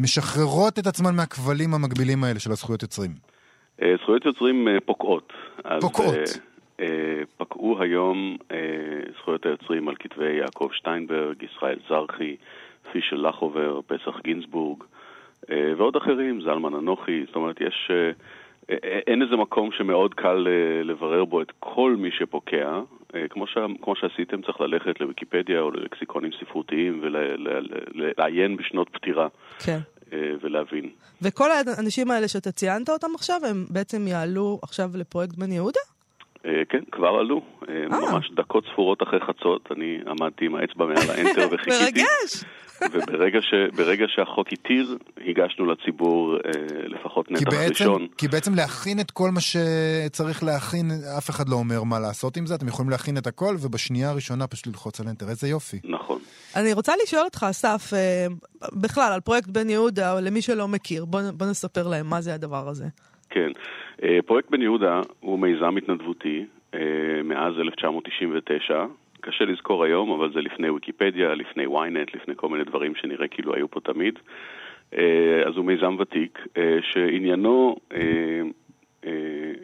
משחררות 0.04 0.80
את 0.80 0.88
עצמן 0.88 1.16
מהכבלים 1.16 1.74
המקבילים 1.74 2.24
האלה 2.24 2.40
של 2.40 2.52
הזכויות 2.52 2.82
יוצרים. 2.82 3.12
אה, 3.82 3.96
זכויות 4.02 4.26
יוצרים 4.26 4.68
אה, 4.68 4.80
פוקעות. 4.86 5.34
אז, 5.64 5.82
פוקעות. 5.82 6.16
פקעו 7.38 7.82
היום 7.82 8.38
זכויות 9.20 9.46
היוצרים 9.46 9.90
על 9.90 9.96
כתבי 10.00 10.34
יעקב 10.34 10.70
שטיינברג, 10.74 11.44
ישראל 11.44 11.80
זרחי, 11.90 12.36
פישל 12.92 13.28
לחובר, 13.28 13.80
פסח 13.88 14.20
גינזבורג 14.24 14.84
ועוד 15.50 15.96
אחרים, 15.96 16.42
זלמן 16.42 16.74
אנוכי, 16.74 17.24
זאת 17.28 17.36
אומרת, 17.36 17.62
יש... 17.62 17.92
אין 19.08 19.22
איזה 19.22 19.36
מקום 19.36 19.70
שמאוד 19.72 20.14
קל 20.14 20.48
אה, 20.48 20.84
לברר 20.84 21.26
בו 21.26 21.42
את 21.42 21.52
כל 21.60 21.96
מי 21.98 22.10
שפוקע. 22.12 22.80
אה, 23.16 23.28
כמו, 23.30 23.48
ש... 23.48 23.58
כמו 23.82 23.96
שעשיתם, 23.96 24.42
צריך 24.42 24.62
ללכת 24.62 25.00
לוויקיפדיה 25.00 25.60
או 25.60 25.72
ללקסיקונים 25.72 26.32
ספרותיים 26.40 27.02
ולעיין 27.04 28.58
בשנות 28.58 28.90
פטירה. 28.90 29.28
כן. 29.60 29.80
אה, 30.14 30.32
ולהבין. 30.42 30.90
וכל 31.22 31.50
האנשים 31.52 32.12
האלה 32.12 32.28
שאתה 32.28 32.52
ציינת 32.52 32.90
אותם 32.90 33.08
עכשיו, 33.16 33.42
הם 33.50 33.66
בעצם 33.70 34.08
יעלו 34.08 34.60
עכשיו 34.64 34.90
לפרויקט 34.94 35.36
בן 35.36 35.52
יהודה? 35.52 35.80
כן, 36.70 36.84
כבר 36.92 37.08
עלו. 37.08 37.42
ממש 37.90 38.32
דקות 38.36 38.64
ספורות 38.72 39.04
אחרי 39.04 39.20
חצות, 39.20 39.70
אני 39.72 40.00
עמדתי 40.08 40.46
עם 40.46 40.56
האצבע 40.56 40.86
מעל 40.86 41.10
האנטר 41.10 41.48
וחיכיתי. 41.52 42.02
מרגש! 42.02 42.44
וברגע 42.92 43.42
ש, 43.42 43.54
ברגע 43.78 44.06
שהחוק 44.08 44.48
התיר, 44.54 44.98
הגשנו 45.28 45.66
לציבור 45.66 46.36
אה, 46.36 46.42
לפחות 46.88 47.32
נתח 47.32 47.44
בעצם, 47.44 47.70
ראשון. 47.70 48.08
כי 48.18 48.28
בעצם 48.28 48.56
להכין 48.56 49.00
את 49.00 49.12
כל 49.12 49.30
מה 49.34 49.42
שצריך 49.42 50.44
להכין, 50.44 50.86
אף 51.18 51.30
אחד 51.30 51.50
לא 51.50 51.56
אומר 51.56 51.84
מה 51.84 52.00
לעשות 52.00 52.38
עם 52.38 52.46
זה, 52.46 52.56
אתם 52.56 52.68
יכולים 52.68 52.90
להכין 52.90 53.18
את 53.18 53.28
הכל, 53.28 53.56
ובשנייה 53.62 54.10
הראשונה 54.10 54.48
פשוט 54.48 54.68
ללחוץ 54.68 55.00
על 55.00 55.08
אנטר. 55.08 55.26
איזה 55.30 55.48
יופי. 55.48 55.78
נכון. 55.84 56.20
אני 56.56 56.74
רוצה 56.74 56.94
לשאול 57.04 57.24
אותך, 57.24 57.46
אסף, 57.50 57.94
אה, 57.94 58.28
בכלל, 58.82 59.12
על 59.14 59.22
פרויקט 59.22 59.48
בן 59.48 59.70
יהודה, 59.70 60.14
או 60.14 60.18
למי 60.22 60.42
שלא 60.42 60.68
מכיר, 60.68 61.06
בוא, 61.06 61.20
בוא 61.34 61.48
נספר 61.48 61.88
להם 61.88 62.10
מה 62.10 62.22
זה 62.22 62.34
הדבר 62.34 62.68
הזה. 62.68 62.86
כן. 63.30 63.52
אה, 64.04 64.20
פרויקט 64.26 64.52
בן 64.52 64.62
יהודה 64.62 65.02
הוא 65.20 65.40
מיזם 65.40 65.78
התנדבותי 65.78 66.46
אה, 66.74 66.80
מאז 67.24 67.54
1999. 67.60 68.86
קשה 69.22 69.46
לזכור 69.46 69.84
היום, 69.84 70.12
אבל 70.12 70.34
זה 70.34 70.42
לפני 70.42 70.70
ויקיפדיה, 70.70 71.36
לפני 71.36 71.66
ynet, 71.66 72.16
לפני 72.16 72.34
כל 72.36 72.50
מיני 72.50 72.64
דברים 72.64 72.96
שנראה 72.96 73.28
כאילו 73.28 73.56
היו 73.56 73.72
פה 73.72 73.80
תמיד. 73.80 74.20
אה, 74.94 75.44
אז 75.48 75.58
הוא 75.58 75.66
מיזם 75.66 75.96
ותיק, 76.00 76.48
אה, 76.58 76.78
שעניינו 76.82 77.76
אה, 77.94 78.42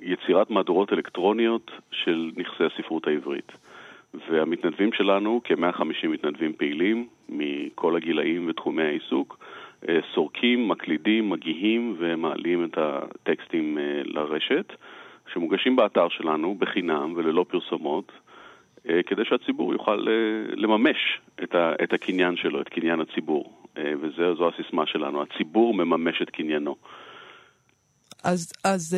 יצירת 0.01 0.49
מהדורות 0.49 0.93
אלקטרוניות 0.93 1.71
של 1.91 2.31
נכסי 2.37 2.63
הספרות 2.63 3.07
העברית. 3.07 3.51
והמתנדבים 4.29 4.93
שלנו, 4.93 5.41
כ-150 5.43 6.07
מתנדבים 6.07 6.53
פעילים 6.53 7.07
מכל 7.29 7.95
הגילאים 7.95 8.49
ותחומי 8.49 8.83
העיסוק, 8.83 9.37
סורקים, 10.13 10.67
מקלידים, 10.67 11.29
מגיהים 11.29 11.95
ומעלים 11.97 12.65
את 12.65 12.77
הטקסטים 12.77 13.77
לרשת, 14.03 14.73
שמוגשים 15.33 15.75
באתר 15.75 16.09
שלנו 16.09 16.55
בחינם 16.59 17.13
וללא 17.15 17.45
פרסומות, 17.49 18.11
כדי 18.85 19.25
שהציבור 19.25 19.73
יוכל 19.73 20.07
אה, 20.07 20.55
לממש 20.55 20.97
את, 21.43 21.55
ה, 21.55 21.73
את 21.83 21.93
הקניין 21.93 22.35
שלו, 22.35 22.61
את 22.61 22.69
קניין 22.69 22.99
הציבור. 22.99 23.53
אה, 23.77 23.93
וזו 24.01 24.49
הסיסמה 24.49 24.85
שלנו, 24.85 25.21
הציבור 25.21 25.73
מממש 25.73 26.21
את 26.21 26.29
קניינו. 26.29 26.75
אז, 28.23 28.51
אז 28.63 28.97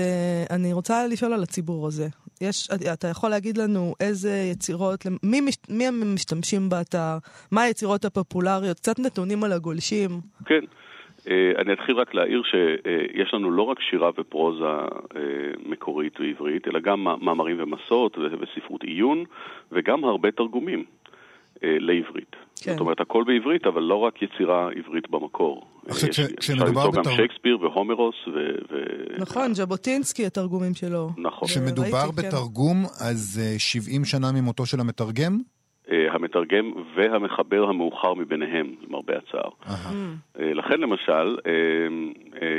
אני 0.50 0.74
רוצה 0.74 1.08
לשאול 1.08 1.34
על 1.34 1.44
הציבור 1.44 1.88
הזה. 1.88 2.08
יש, 2.42 2.70
אתה 2.94 3.08
יכול 3.08 3.30
להגיד 3.30 3.58
לנו 3.58 3.94
איזה 4.00 4.50
יצירות, 4.52 5.06
מי, 5.24 5.42
מי 5.70 5.88
הם 5.88 6.14
משתמשים 6.14 6.70
באתר, 6.70 7.18
מה 7.52 7.62
היצירות 7.62 8.06
הפופולריות, 8.06 8.78
קצת 8.80 9.00
נתונים 9.00 9.44
על 9.44 9.52
הגולשים. 9.52 10.10
כן. 10.46 10.66
אה, 11.30 11.62
אני 11.62 11.74
אתחיל 11.74 11.96
רק 11.96 12.14
להעיר 12.14 12.42
שיש 12.44 13.34
לנו 13.34 13.52
לא 13.52 13.62
רק 13.62 13.78
שירה 13.82 14.10
ופרוזה 14.18 14.64
אה, 14.64 15.22
מקורית 15.66 16.20
ועברית, 16.20 16.68
אלא 16.68 16.80
גם 16.80 17.04
מאמרים 17.04 17.58
ומסעות 17.60 18.18
וספרות 18.18 18.84
עיון, 18.84 19.24
וגם 19.72 20.04
הרבה 20.04 20.32
תרגומים 20.32 20.84
אה, 21.64 21.78
לעברית. 21.80 22.36
כן. 22.62 22.72
זאת 22.72 22.80
אומרת, 22.80 23.02
הכל 23.02 23.24
בעברית, 23.28 23.68
אבל 23.68 23.82
לא 23.82 23.96
רק 23.96 24.22
יצירה 24.22 24.70
עברית 24.76 25.10
במקור. 25.10 25.68
עכשיו, 25.88 26.10
כשמדובר 26.40 26.92
בתר... 26.92 27.02
גם 27.02 27.16
שייקספיר 27.16 27.58
והומרוס 27.62 28.16
ו... 28.28 28.32
ו... 28.72 28.76
נכון, 29.18 29.54
ז'בוטינסקי, 29.54 30.26
התרגומים 30.26 30.74
שלו. 30.74 31.10
נכון. 31.18 31.48
כשמדובר 31.48 32.12
כן. 32.16 32.16
בתרגום, 32.16 32.86
אז 32.86 33.42
70 33.58 34.06
שנה 34.06 34.32
ממותו 34.32 34.66
של 34.66 34.80
המתרגם? 34.80 35.40
אה, 35.92 36.14
המתרגם 36.14 36.72
והמחבר 36.96 37.70
המאוחר 37.70 38.14
מביניהם, 38.14 38.76
למרבה 38.88 39.14
הצער. 39.18 39.50
Uh-huh. 39.64 40.40
לכן 40.40 40.80
למשל, 40.80 41.38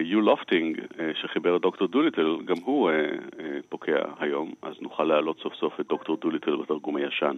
יו 0.04 0.20
לופטינג, 0.20 0.80
שחיבר 1.14 1.56
את 1.56 1.62
דוקטור 1.62 1.88
דוליטל, 1.88 2.36
גם 2.44 2.56
הוא 2.64 2.90
פוקע 3.68 4.02
היום, 4.20 4.52
אז 4.62 4.74
נוכל 4.80 5.04
להעלות 5.04 5.38
סוף 5.42 5.54
סוף 5.54 5.80
את 5.80 5.86
דוקטור 5.88 6.16
דוליטל 6.16 6.56
בתרגום 6.56 6.96
הישן, 6.96 7.36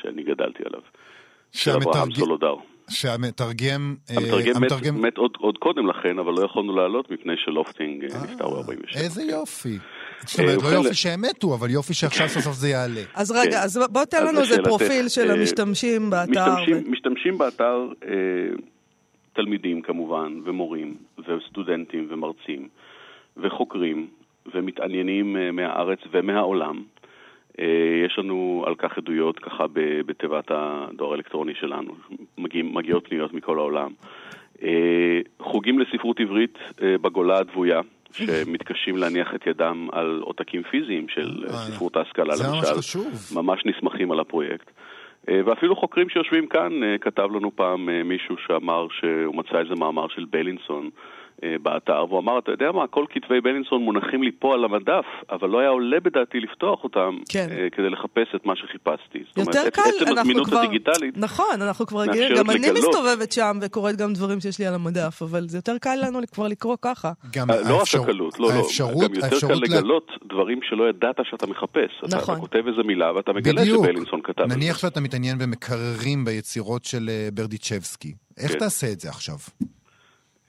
שאני 0.00 0.22
גדלתי 0.22 0.62
עליו. 0.66 0.80
סולודר. 2.14 2.54
שהמתרגם... 2.90 3.94
המתרגם, 4.08 4.56
המתרגם... 4.56 4.94
מת, 4.94 5.04
מת 5.04 5.16
עוד, 5.16 5.30
עוד 5.38 5.58
קודם 5.58 5.86
לכן, 5.86 6.18
אבל 6.18 6.32
לא 6.32 6.44
יכולנו 6.44 6.76
לעלות 6.76 7.10
מפני 7.10 7.32
שלופטינג 7.36 8.04
נפטר 8.04 8.48
ב-47. 8.48 8.98
איזה 8.98 9.22
יופי. 9.22 9.78
זאת 10.26 10.40
אומרת, 10.40 10.62
לא 10.62 10.68
יופי 10.68 10.94
שהם 10.94 11.22
מתו, 11.22 11.54
אבל 11.54 11.70
יופי 11.70 11.94
שעכשיו 11.94 12.28
סוף 12.28 12.42
סוף 12.42 12.54
זה 12.54 12.68
יעלה. 12.68 13.00
אז 13.14 13.30
רגע, 13.30 13.50
כן. 13.50 13.56
אז 13.56 13.80
בוא 13.90 14.04
תן 14.04 14.26
לנו 14.26 14.40
איזה 14.40 14.62
פרופיל 14.62 15.08
של 15.08 15.30
אה, 15.30 15.34
המשתמשים 15.34 16.10
באתר. 16.10 16.54
משתמשים 16.86 17.38
באתר 17.38 17.88
אה, 18.04 18.10
תלמידים 19.32 19.82
כמובן, 19.82 20.40
ומורים, 20.44 20.94
וסטודנטים, 21.18 22.06
ומרצים, 22.10 22.68
וחוקרים, 23.36 24.06
ומתעניינים 24.54 25.36
אה, 25.36 25.52
מהארץ 25.52 25.98
ומהעולם. 26.12 26.82
יש 28.06 28.18
לנו 28.18 28.64
על 28.66 28.74
כך 28.74 28.98
עדויות 28.98 29.38
ככה 29.38 29.64
בתיבת 30.06 30.44
הדואר 30.50 31.12
האלקטרוני 31.12 31.52
שלנו, 31.60 31.94
מגיעות 32.38 33.08
פניות 33.08 33.32
מכל 33.32 33.58
העולם. 33.58 33.92
חוגים 35.40 35.78
לספרות 35.78 36.20
עברית 36.20 36.58
בגולה 36.80 37.38
הדבויה, 37.38 37.80
שמתקשים 38.14 38.96
להניח 38.96 39.34
את 39.34 39.46
ידם 39.46 39.88
על 39.92 40.20
עותקים 40.24 40.62
פיזיים 40.62 41.08
של 41.08 41.44
אה, 41.48 41.52
ספרות 41.52 41.96
ההשכלה, 41.96 42.34
למשל. 42.34 42.74
ממש. 42.74 42.96
ממש 43.34 43.62
נסמכים 43.64 44.12
על 44.12 44.20
הפרויקט. 44.20 44.70
אה, 45.28 45.40
ואפילו 45.46 45.76
חוקרים 45.76 46.08
שיושבים 46.08 46.46
כאן, 46.46 46.82
אה, 46.82 46.98
כתב 46.98 47.28
לנו 47.34 47.56
פעם 47.56 47.88
מישהו 48.04 48.36
שאמר 48.46 48.86
שהוא 48.90 49.34
מצא 49.34 49.58
איזה 49.58 49.74
מאמר 49.74 50.08
של 50.08 50.24
בלינסון. 50.30 50.90
אה, 51.42 51.56
באתר, 51.62 52.04
והוא 52.08 52.20
אמר, 52.20 52.38
אתה 52.38 52.50
יודע 52.50 52.72
מה, 52.72 52.86
כל 52.86 53.04
כתבי 53.10 53.40
בלינסון 53.40 53.82
מונחים 53.82 54.22
לי 54.22 54.30
פה 54.38 54.54
על 54.54 54.64
המדף, 54.64 55.04
אבל 55.30 55.48
לא 55.48 55.58
היה 55.58 55.68
עולה 55.68 56.00
בדעתי 56.00 56.40
לפתוח 56.40 56.84
אותם 56.84 57.18
כן. 57.28 57.48
אה, 57.50 57.70
כדי 57.72 57.90
לחפש 57.90 58.34
את 58.36 58.46
מה 58.46 58.56
שחיפשתי. 58.56 59.18
יותר 59.36 59.58
אומרת, 59.58 59.74
קל, 59.74 59.90
אנחנו 60.08 60.44
כבר... 60.44 60.58
הדיגיטלית 60.58 61.18
נכון, 61.18 61.62
אנחנו 61.62 61.86
כבר 61.86 62.00
רגילים, 62.00 62.36
גם 62.36 62.50
אני 62.50 62.70
מסתובבת 62.70 63.32
שם 63.32 63.58
וקוראת 63.62 63.96
גם 63.96 64.12
דברים 64.12 64.40
שיש 64.40 64.58
לי 64.58 64.66
על 64.66 64.74
המדף, 64.74 65.22
אבל 65.22 65.48
זה 65.48 65.58
יותר 65.58 65.78
קל 65.78 65.98
לנו 66.02 66.18
כבר 66.32 66.48
לקרוא 66.48 66.76
ככה. 66.82 67.12
גם 67.36 67.50
אה, 67.50 67.56
לא 67.68 67.76
רק 67.82 68.02
הקלות, 68.02 68.40
לא, 68.40 68.48
לא, 68.48 68.62
גם 69.02 69.14
יותר 69.14 69.40
קל 69.48 69.54
לגלות 69.54 70.10
דברים 70.28 70.58
שלא 70.62 70.88
ידעת 70.88 71.16
שאתה 71.22 71.46
מחפש. 71.46 71.90
נכון. 72.02 72.34
אתה 72.34 72.40
כותב 72.40 72.62
איזה 72.68 72.82
מילה 72.82 73.12
ואתה 73.16 73.32
מגלה 73.32 73.66
שבלינסון 73.66 74.20
כתב. 74.24 74.42
נניח 74.42 74.78
שאתה 74.78 75.00
מתעניין 75.00 75.38
במקררים 75.38 76.24
ביצירות 76.24 76.84
של 76.84 77.10
ברדיצ'בסקי. 77.34 78.14
איך 78.38 78.52
כן. 78.52 78.58
תעשה 78.58 78.92
את 78.92 79.00
זה 79.00 79.08
עכשיו? 79.08 79.36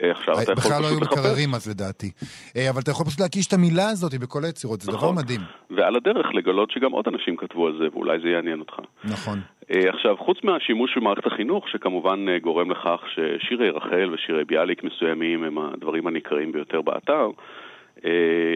אה, 0.04 0.12
עכשיו 0.12 0.34
אתה 0.34 0.52
יכול 0.52 0.56
פשוט 0.56 0.62
לחפש. 0.62 0.68
בכלל 0.68 0.82
לא 0.82 0.88
היו 0.88 1.00
מקררים 1.00 1.54
אז 1.54 1.70
לדעתי. 1.70 2.12
אה, 2.58 2.70
אבל 2.70 2.82
אתה 2.82 2.92
יכול 2.92 3.06
פשוט 3.06 3.20
להקיש 3.20 3.48
את 3.48 3.54
המילה 3.54 3.90
הזאת 3.90 4.14
בכל 4.14 4.44
היצירות, 4.44 4.82
זה 4.82 4.92
דבר 4.92 4.98
נכון. 4.98 5.16
מדהים. 5.16 5.42
ועל 5.70 5.96
הדרך 5.96 6.26
לגלות 6.34 6.72
שגם 6.72 6.92
עוד 6.92 7.08
אנשים 7.08 7.38
כתבו 7.38 7.68
על 7.68 7.78
זה, 7.78 7.88
ואולי 7.94 8.20
זה 8.24 8.30
יעניין 8.30 8.60
אותך. 8.60 8.74
נכון. 9.04 9.40
אה, 9.72 9.90
עכשיו, 9.90 10.18
חוץ 10.18 10.38
מהשימוש 10.44 10.98
במערכת 10.98 11.26
החינוך, 11.26 11.70
שכמובן 11.70 12.26
גורם 12.42 12.72
לכך 12.72 13.02
ששירי 13.14 13.70
רחל 13.70 14.10
ושירי 14.14 14.46
ביאליק 14.46 14.84
מסוימים 14.84 15.44
הם 15.44 15.58
הדברים 15.58 16.08
הנקראים 16.08 16.52
ביותר 16.52 16.82
באתר, 16.82 17.30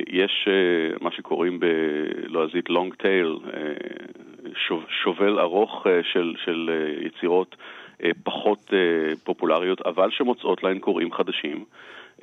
יש 0.08 0.48
מה 1.02 1.12
שקוראים 1.12 1.60
בלועזית 1.60 2.70
long 2.70 3.04
tail, 3.04 3.50
שובל 5.04 5.40
ארוך 5.40 5.88
של, 6.14 6.34
של 6.46 6.70
יצירות 7.06 7.56
פחות 8.24 8.74
אה, 8.74 9.16
פופולריות, 9.24 9.82
אבל 9.82 10.10
שמוצאות 10.12 10.64
להן 10.64 10.80
קוראים 10.80 11.14
חדשים. 11.14 11.66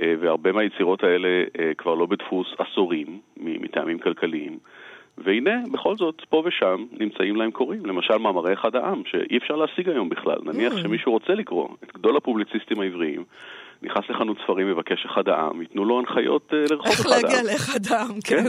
אה, 0.00 0.14
והרבה 0.20 0.52
מהיצירות 0.52 1.04
האלה 1.04 1.44
כבר 1.78 1.94
לא 1.94 2.06
בדפוס 2.06 2.46
עשורים, 2.58 3.20
מטעמים 3.36 3.98
כלכליים. 3.98 4.58
והנה, 5.18 5.62
בכל 5.72 5.96
זאת, 5.96 6.22
פה 6.28 6.42
ושם 6.46 6.84
נמצאים 6.92 7.36
להם 7.36 7.50
קוראים. 7.50 7.86
למשל, 7.86 8.16
מאמרי 8.16 8.52
אחד 8.52 8.76
העם, 8.76 9.02
שאי 9.06 9.36
אפשר 9.36 9.56
להשיג 9.56 9.88
היום 9.88 10.08
בכלל. 10.08 10.36
נניח 10.44 10.72
mm. 10.72 10.78
שמישהו 10.78 11.12
רוצה 11.12 11.34
לקרוא 11.34 11.68
את 11.84 11.92
גדול 11.92 12.16
הפובליציסטים 12.16 12.80
העבריים, 12.80 13.24
נכנס 13.82 14.04
לחנות 14.08 14.36
ספרים, 14.44 14.70
מבקש 14.70 15.04
אחד 15.06 15.28
העם, 15.28 15.60
ייתנו 15.60 15.84
לו 15.84 15.98
הנחיות 15.98 16.52
לרחוב 16.70 16.92
אחד 16.92 17.10
העם. 17.10 17.24
איך 17.24 17.24
להגיע 17.24 17.52
לאחד 17.52 17.80
העם, 17.90 18.20
כן. 18.24 18.44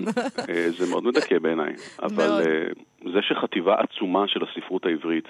כן, 0.48 0.70
זה 0.70 0.90
מאוד 0.90 1.04
מדכא 1.04 1.40
בעיניי. 1.40 1.74
אבל 2.04 2.44
זה 3.14 3.22
שחטיבה 3.22 3.76
עצומה 3.80 4.28
של 4.28 4.40
הספרות 4.44 4.86
העברית 4.86 5.28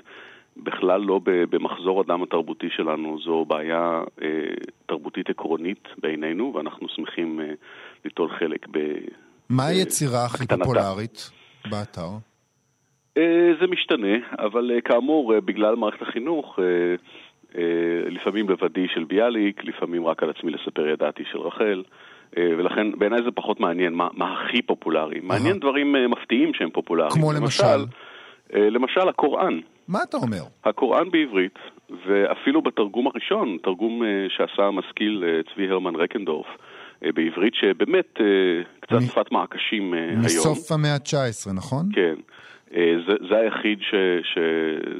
בכלל 0.63 1.01
לא 1.01 1.19
במחזור 1.23 2.01
הדם 2.01 2.23
התרבותי 2.23 2.67
שלנו, 2.69 3.19
זו 3.19 3.45
בעיה 3.45 4.03
אה, 4.21 4.27
תרבותית 4.85 5.29
עקרונית 5.29 5.87
בעינינו, 5.97 6.53
ואנחנו 6.55 6.87
שמחים 6.89 7.39
אה, 7.41 7.53
ליטול 8.05 8.29
חלק 8.39 8.67
ב... 8.71 8.77
מה 9.49 9.65
היצירה 9.65 10.25
הכי 10.25 10.47
פופולרית 10.47 11.29
באתר? 11.69 12.09
אה, 13.17 13.51
זה 13.61 13.67
משתנה, 13.67 14.17
אבל 14.39 14.71
אה, 14.75 14.81
כאמור, 14.81 15.33
אה, 15.33 15.41
בגלל 15.41 15.75
מערכת 15.75 16.01
החינוך, 16.01 16.59
אה, 16.59 16.63
אה, 17.57 18.09
לפעמים 18.09 18.49
לבדי 18.49 18.87
של 18.93 19.03
ביאליק, 19.03 19.63
לפעמים 19.63 20.05
רק 20.05 20.23
על 20.23 20.29
עצמי 20.29 20.51
לספר 20.51 20.87
ידעתי 20.87 21.23
של 21.31 21.39
רחל, 21.39 21.83
אה, 22.37 22.43
ולכן 22.57 22.99
בעיניי 22.99 23.23
זה 23.23 23.31
פחות 23.31 23.59
מעניין 23.59 23.93
מה, 23.93 24.07
מה 24.13 24.33
הכי 24.33 24.61
פופולרי. 24.61 25.19
מעניין 25.23 25.59
דברים 25.59 25.95
אה, 25.95 26.07
מפתיעים 26.07 26.53
שהם 26.53 26.69
פופולריים. 26.69 27.11
כמו 27.11 27.33
למשל? 27.33 27.85
אה, 28.53 28.69
למשל 28.69 29.09
הקוראן. 29.09 29.59
מה 29.88 30.00
אתה 30.10 30.17
אומר? 30.17 30.44
הקוראן 30.63 31.12
בעברית, 31.12 31.60
ואפילו 32.08 32.62
בתרגום 32.62 33.08
הראשון, 33.08 33.58
תרגום 33.63 34.03
אה, 34.03 34.08
שעשה 34.29 34.63
המשכיל 34.63 35.24
אה, 35.27 35.53
צבי 35.53 35.70
הרמן 35.70 35.96
רקנדורף, 35.96 36.48
אה, 37.06 37.12
בעברית 37.12 37.53
שבאמת 37.56 38.20
קצת 38.79 38.91
מ- 38.96 39.01
שפת 39.01 39.32
מעקשים 39.32 39.94
היום. 39.94 40.20
מסוף 40.25 40.72
המאה 40.72 40.94
ה-19, 40.94 41.53
נכון? 41.56 41.86
כן. 41.94 42.15
זה, 43.08 43.13
זה 43.29 43.38
היחיד 43.38 43.79
ש... 43.82 43.94
ש... 44.24 44.38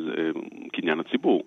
זה 0.06 0.32
קניין 0.74 1.00
הציבור. 1.00 1.44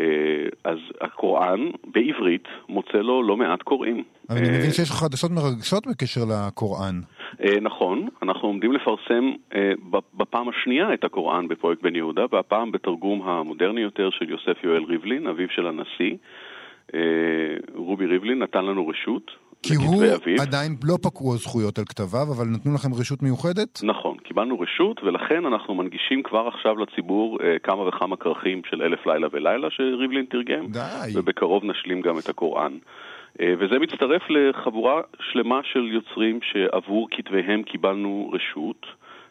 אה, 0.00 0.46
אז 0.64 0.78
הקוראן 1.00 1.60
בעברית 1.84 2.48
מוצא 2.68 2.98
לו 2.98 3.22
לא 3.22 3.36
מעט 3.36 3.62
קוראים. 3.62 4.02
אבל 4.30 4.38
אני 4.38 4.48
אה, 4.48 4.58
מבין 4.58 4.70
שיש 4.70 4.90
לך 4.90 4.96
חדשות 4.96 5.30
מרגשות 5.30 5.86
בקשר 5.86 6.20
לקוראן. 6.24 7.00
אה, 7.44 7.60
נכון, 7.60 8.08
אנחנו 8.22 8.48
עומדים 8.48 8.72
לפרסם 8.72 9.32
בפעם 10.14 10.48
השנייה 10.48 10.94
את 10.94 11.04
הקוראן 11.04 11.48
בפרויקט 11.48 11.82
בן 11.82 11.96
יהודה, 11.96 12.24
והפעם 12.32 12.72
בתרגום 12.72 13.22
המודרני 13.22 13.80
יותר 13.80 14.10
של 14.10 14.30
יוסף 14.30 14.64
יואל 14.64 14.82
ריבלין, 14.82 15.26
אביו 15.26 15.48
של 15.50 15.66
הנשיא. 15.66 16.16
רובי 17.74 18.06
ריבלין 18.06 18.38
נתן 18.38 18.64
לנו 18.64 18.88
רשות 18.88 19.30
כי 19.68 19.74
הוא 19.74 20.04
אביו. 20.14 20.42
עדיין 20.42 20.76
לא 20.84 20.96
פקעו 21.02 21.34
הזכויות 21.34 21.78
על 21.78 21.84
כתביו, 21.84 22.26
אבל 22.36 22.46
נתנו 22.46 22.74
לכם 22.74 22.94
רשות 22.94 23.22
מיוחדת? 23.22 23.80
נכון, 23.82 24.16
קיבלנו 24.18 24.60
רשות, 24.60 25.00
ולכן 25.04 25.46
אנחנו 25.46 25.74
מנגישים 25.74 26.22
כבר 26.22 26.48
עכשיו 26.54 26.76
לציבור 26.76 27.38
אה, 27.42 27.58
כמה 27.62 27.88
וכמה 27.88 28.16
כרכים 28.16 28.62
של 28.70 28.82
אלף 28.82 29.06
לילה 29.06 29.26
ולילה 29.32 29.68
שריבלין 29.70 30.24
תרגם, 30.30 30.66
די. 30.72 31.12
ובקרוב 31.14 31.64
נשלים 31.64 32.00
גם 32.00 32.18
את 32.18 32.28
הקוראן. 32.28 32.72
אה, 33.40 33.54
וזה 33.60 33.78
מצטרף 33.78 34.22
לחבורה 34.30 35.00
שלמה 35.32 35.60
של 35.72 35.92
יוצרים 35.92 36.38
שעבור 36.42 37.08
כתביהם 37.10 37.62
קיבלנו 37.62 38.32
רשות 38.34 38.86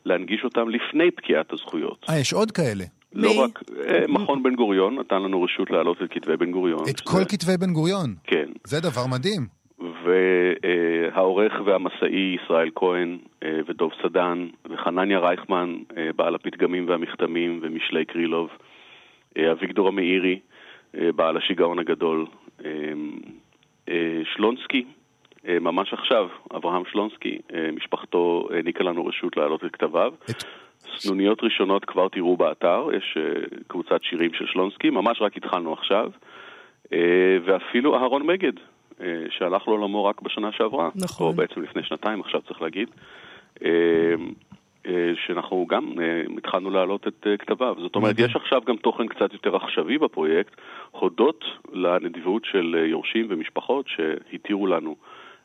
להנגיש 0.06 0.42
אותם 0.44 0.70
לפני 0.70 1.12
פקיעת 1.12 1.54
הזכויות. 1.54 2.06
אה, 2.10 2.20
יש 2.20 2.34
עוד 2.34 2.52
כאלה. 2.52 2.84
לא 3.14 3.30
מי? 3.30 3.40
רק, 3.44 3.64
אה, 3.88 4.06
מכון 4.08 4.44
בן 4.44 4.56
גוריון 4.56 5.00
נתן 5.00 5.22
לנו 5.22 5.42
רשות 5.44 5.72
להעלות 5.72 5.98
את 6.04 6.08
כתבי 6.12 6.38
בן 6.38 6.52
גוריון. 6.52 6.84
את 6.90 7.00
כל 7.02 7.18
זה- 7.18 7.26
כתבי 7.26 7.58
בן 7.58 7.74
גוריון. 7.74 8.16
כן. 8.24 8.46
זה 8.68 8.80
דבר 8.80 9.08
מדהים. 9.08 9.63
והעורך 10.04 11.54
והמסאי 11.66 12.38
ישראל 12.44 12.70
כהן 12.76 13.18
אה, 13.44 13.60
ודוב 13.66 13.92
סדן 14.04 14.48
וחנניה 14.70 15.20
רייכמן, 15.20 15.76
אה, 15.98 16.10
בעל 16.16 16.36
הפתגמים 16.36 16.90
והמכתמים 16.90 17.60
ומשלי 17.62 18.06
קרילוב, 18.06 18.50
אה, 19.38 19.52
אביגדור 19.52 19.88
המאירי, 19.88 20.40
בעל 21.16 21.38
השיגעון 21.38 21.80
הגדול, 21.80 22.26
שלונסקי, 24.24 24.86
ממש 25.48 25.94
עכשיו, 25.94 26.30
אברהם 26.56 26.84
שלונסקי, 26.92 27.38
משפחתו 27.76 28.48
העניקה 28.54 28.84
לנו 28.84 29.06
רשות 29.06 29.38
להעלות 29.38 29.66
את 29.66 29.72
כתביו. 29.76 30.14
את- 30.30 30.44
סנוניות 30.88 31.44
ראשונות 31.44 31.86
כבר 31.86 32.08
תראו 32.08 32.38
באתר, 32.38 32.88
יש 32.98 33.18
קבוצת 33.68 34.04
שירים 34.04 34.34
של 34.34 34.46
שלונסקי, 34.48 34.90
ממש 34.90 35.22
רק 35.22 35.38
התחלנו 35.38 35.74
עכשיו, 35.74 36.12
ואפילו 37.46 37.96
אהרון 37.96 38.28
מגד, 38.28 38.54
שהלך 39.30 39.68
לעולמו 39.68 40.06
רק 40.06 40.22
בשנה 40.22 40.52
שעברה, 40.52 40.90
נכון. 40.96 41.28
או 41.28 41.34
בעצם 41.34 41.62
לפני 41.62 41.84
שנתיים 41.84 42.22
עכשיו 42.22 42.42
צריך 42.42 42.62
להגיד, 42.62 42.90
אה, 43.64 43.70
אה, 44.88 44.92
שאנחנו 45.28 45.66
גם 45.70 45.94
אה, 46.02 46.22
התחלנו 46.38 46.70
להעלות 46.70 47.08
את 47.08 47.28
אה, 47.28 47.38
כתביו. 47.38 47.76
זאת 47.82 47.96
אומרת. 47.96 48.16
יש 48.20 48.36
עכשיו 48.36 48.62
גם 48.68 48.76
תוכן 48.76 49.08
קצת 49.08 49.34
יותר 49.34 49.56
עכשווי 49.56 49.98
בפרויקט, 49.98 50.54
הודות 50.92 51.44
לנדיבות 51.74 52.46
של 52.46 52.76
אה, 52.80 52.86
יורשים 52.88 53.28
ומשפחות 53.30 53.86
שהתירו 53.88 54.68
לנו 54.68 54.96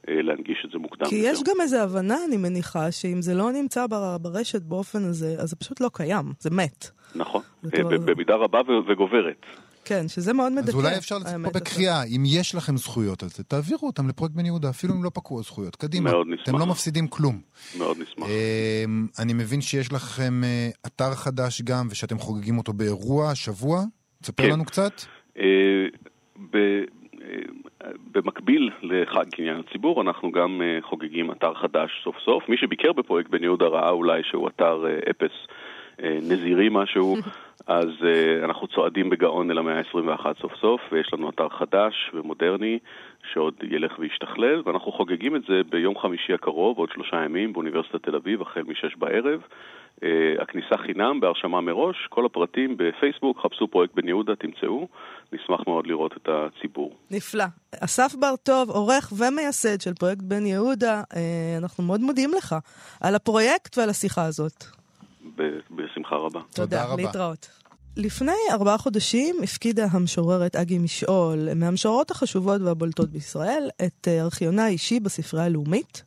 אה, 0.09 0.23
להנגיש 0.23 0.63
את 0.65 0.71
זה 0.71 0.79
מוקדם 0.79 1.07
כי 1.07 1.17
יותר. 1.17 1.29
יש 1.33 1.43
גם 1.43 1.61
איזו 1.61 1.77
הבנה, 1.77 2.17
אני 2.29 2.37
מניחה, 2.37 2.93
שאם 2.93 3.23
זה 3.23 3.35
לא 3.35 3.53
נמצא 3.53 3.87
בר- 3.87 4.19
ברשת 4.19 4.63
באופן 4.63 4.99
הזה, 4.99 5.37
אז 5.43 5.49
זה 5.51 5.57
פשוט 5.57 5.81
לא 5.81 5.89
קיים, 5.93 6.25
זה 6.41 6.51
מת. 6.51 6.91
נכון, 7.15 7.43
אה, 7.75 7.83
במידה 8.05 8.35
רבה 8.35 8.61
וגוברת. 8.87 9.47
כן, 9.89 10.09
שזה 10.09 10.33
מאוד 10.33 10.53
מדכא. 10.53 10.69
אז 10.69 10.75
אולי 10.75 10.97
אפשר 10.99 11.19
לצאת 11.19 11.35
פה. 11.45 11.51
בקריאה, 11.51 12.03
אם 12.05 12.23
יש 12.27 12.55
לכם 12.55 12.77
זכויות 12.77 13.23
על 13.23 13.29
זה, 13.29 13.45
תעבירו 13.45 13.87
אותם 13.87 14.09
לפרויקט 14.09 14.35
בן 14.35 14.47
יהודה, 14.47 14.71
אפילו 14.71 14.95
אם 14.95 15.05
לא 15.05 15.11
פקעו 15.15 15.39
הזכויות. 15.39 15.77
קדימה. 15.77 16.11
מאוד 16.11 16.27
נשמח. 16.27 16.43
אתם 16.49 16.59
לא 16.59 16.67
מפסידים 16.67 17.09
כלום. 17.09 17.41
מאוד 17.79 17.97
נשמח. 17.99 18.27
אמ, 18.27 19.07
אני 19.19 19.33
מבין 19.33 19.61
שיש 19.61 19.93
לכם 19.93 20.45
אה, 20.45 20.69
אתר 20.87 21.15
חדש 21.15 21.63
גם, 21.63 21.87
ושאתם 21.91 22.19
חוגגים 22.19 22.59
אותו 22.59 22.73
באירוע, 22.73 23.35
שבוע. 23.35 23.83
תספר 24.23 24.43
כן. 24.43 24.51
לנו 24.51 24.65
קצת. 24.65 24.93
אה, 25.39 25.45
ב- 26.51 26.57
אה, 27.23 27.91
במקביל 28.13 28.71
לחג 28.83 29.25
קניין 29.31 29.63
הציבור, 29.69 30.03
אנחנו 30.03 30.33
גם 30.33 30.61
חוגגים 30.83 31.31
אתר 31.33 31.55
חדש 31.55 31.91
סוף 32.05 32.17
סוף. 32.25 32.49
מי 32.49 32.57
שביקר 32.57 32.93
בפרויקט 32.93 33.31
בן 33.31 33.43
יהודה 33.43 33.67
ראה 33.67 33.91
אולי 33.91 34.23
שהוא 34.25 34.49
אתר 34.49 34.85
אפס 35.11 35.33
נזירי 36.23 36.69
משהו, 36.71 37.17
אז 37.69 37.89
אה, 38.05 38.45
אנחנו 38.45 38.67
צועדים 38.67 39.11
בגאון 39.11 39.51
אל 39.51 39.59
המאה 39.59 39.79
ה-21 39.79 40.41
סוף 40.41 40.53
סוף, 40.61 40.81
ויש 40.93 41.11
לנו 41.13 41.31
אתר 41.31 41.49
חדש 41.49 42.11
ומודרני 42.15 42.79
שעוד 43.33 43.55
ילך 43.63 43.99
וישתכלל, 43.99 44.63
ואנחנו 44.67 44.93
חוגגים 44.93 45.37
את 45.37 45.43
זה 45.49 45.61
ביום 45.71 45.99
חמישי 45.99 46.33
הקרוב, 46.35 46.79
עוד 46.79 46.89
שלושה 46.95 47.17
ימים, 47.25 47.53
באוניברסיטת 47.53 48.03
תל 48.03 48.17
אביב, 48.17 48.43
החל 48.43 48.63
משש 48.63 48.97
בערב. 48.97 49.41
Uh, 50.01 50.43
הכניסה 50.43 50.77
חינם 50.87 51.21
בהרשמה 51.21 51.61
מראש, 51.61 51.97
כל 52.11 52.27
הפרטים 52.27 52.77
בפייסבוק, 52.77 53.41
חפשו 53.43 53.69
פרויקט 53.69 53.95
בן 53.95 54.09
יהודה, 54.09 54.37
תמצאו, 54.37 54.89
נשמח 55.33 55.61
מאוד 55.67 55.87
לראות 55.87 56.17
את 56.17 56.29
הציבור. 56.29 56.97
נפלא. 57.11 57.45
אסף 57.81 58.15
בר-טוב, 58.15 58.71
עורך 58.71 59.13
ומייסד 59.19 59.81
של 59.81 59.95
פרויקט 59.95 60.23
בן 60.23 60.47
יהודה, 60.47 61.03
אה, 61.17 61.59
אנחנו 61.59 61.85
מאוד 61.85 62.01
מודים 62.01 62.31
לך 62.37 62.55
על 63.01 63.15
הפרויקט 63.15 63.79
ועל 63.79 63.91
השיחה 63.91 64.25
הזאת. 64.25 64.78
ב- 65.37 65.59
בשמחה 65.71 66.17
רבה. 66.17 66.41
תודה 66.55 66.85
רבה. 66.85 67.03
להתראות. 67.03 67.49
לפני 67.97 68.33
ארבעה 68.51 68.79
חודשים 68.79 69.37
הפקידה 69.43 69.87
המשוררת 69.91 70.57
אגי 70.57 70.79
משעול, 70.79 71.55
מהמשוררות 71.55 72.11
החשובות 72.11 72.61
והבולטות 72.61 73.11
בישראל, 73.11 73.71
את 73.87 74.09
אה, 74.09 74.23
ארכיונה 74.23 74.65
האישי 74.65 75.01
בספרייה 75.01 75.47
הלאומית. 75.47 76.03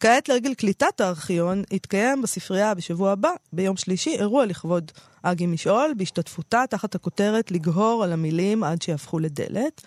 כעת 0.00 0.28
לרגל 0.28 0.54
קליטת 0.54 1.00
הארכיון, 1.00 1.62
יתקיים 1.70 2.22
בספרייה 2.22 2.74
בשבוע 2.74 3.10
הבא, 3.10 3.30
ביום 3.52 3.76
שלישי, 3.76 4.16
אירוע 4.16 4.46
לכבוד 4.46 4.92
אגי 5.22 5.46
משעול, 5.46 5.94
בהשתתפותה 5.96 6.64
תחת 6.70 6.94
הכותרת 6.94 7.50
לגהור 7.50 8.04
על 8.04 8.12
המילים 8.12 8.64
עד 8.64 8.82
שיהפכו 8.82 9.18
לדלת. 9.18 9.82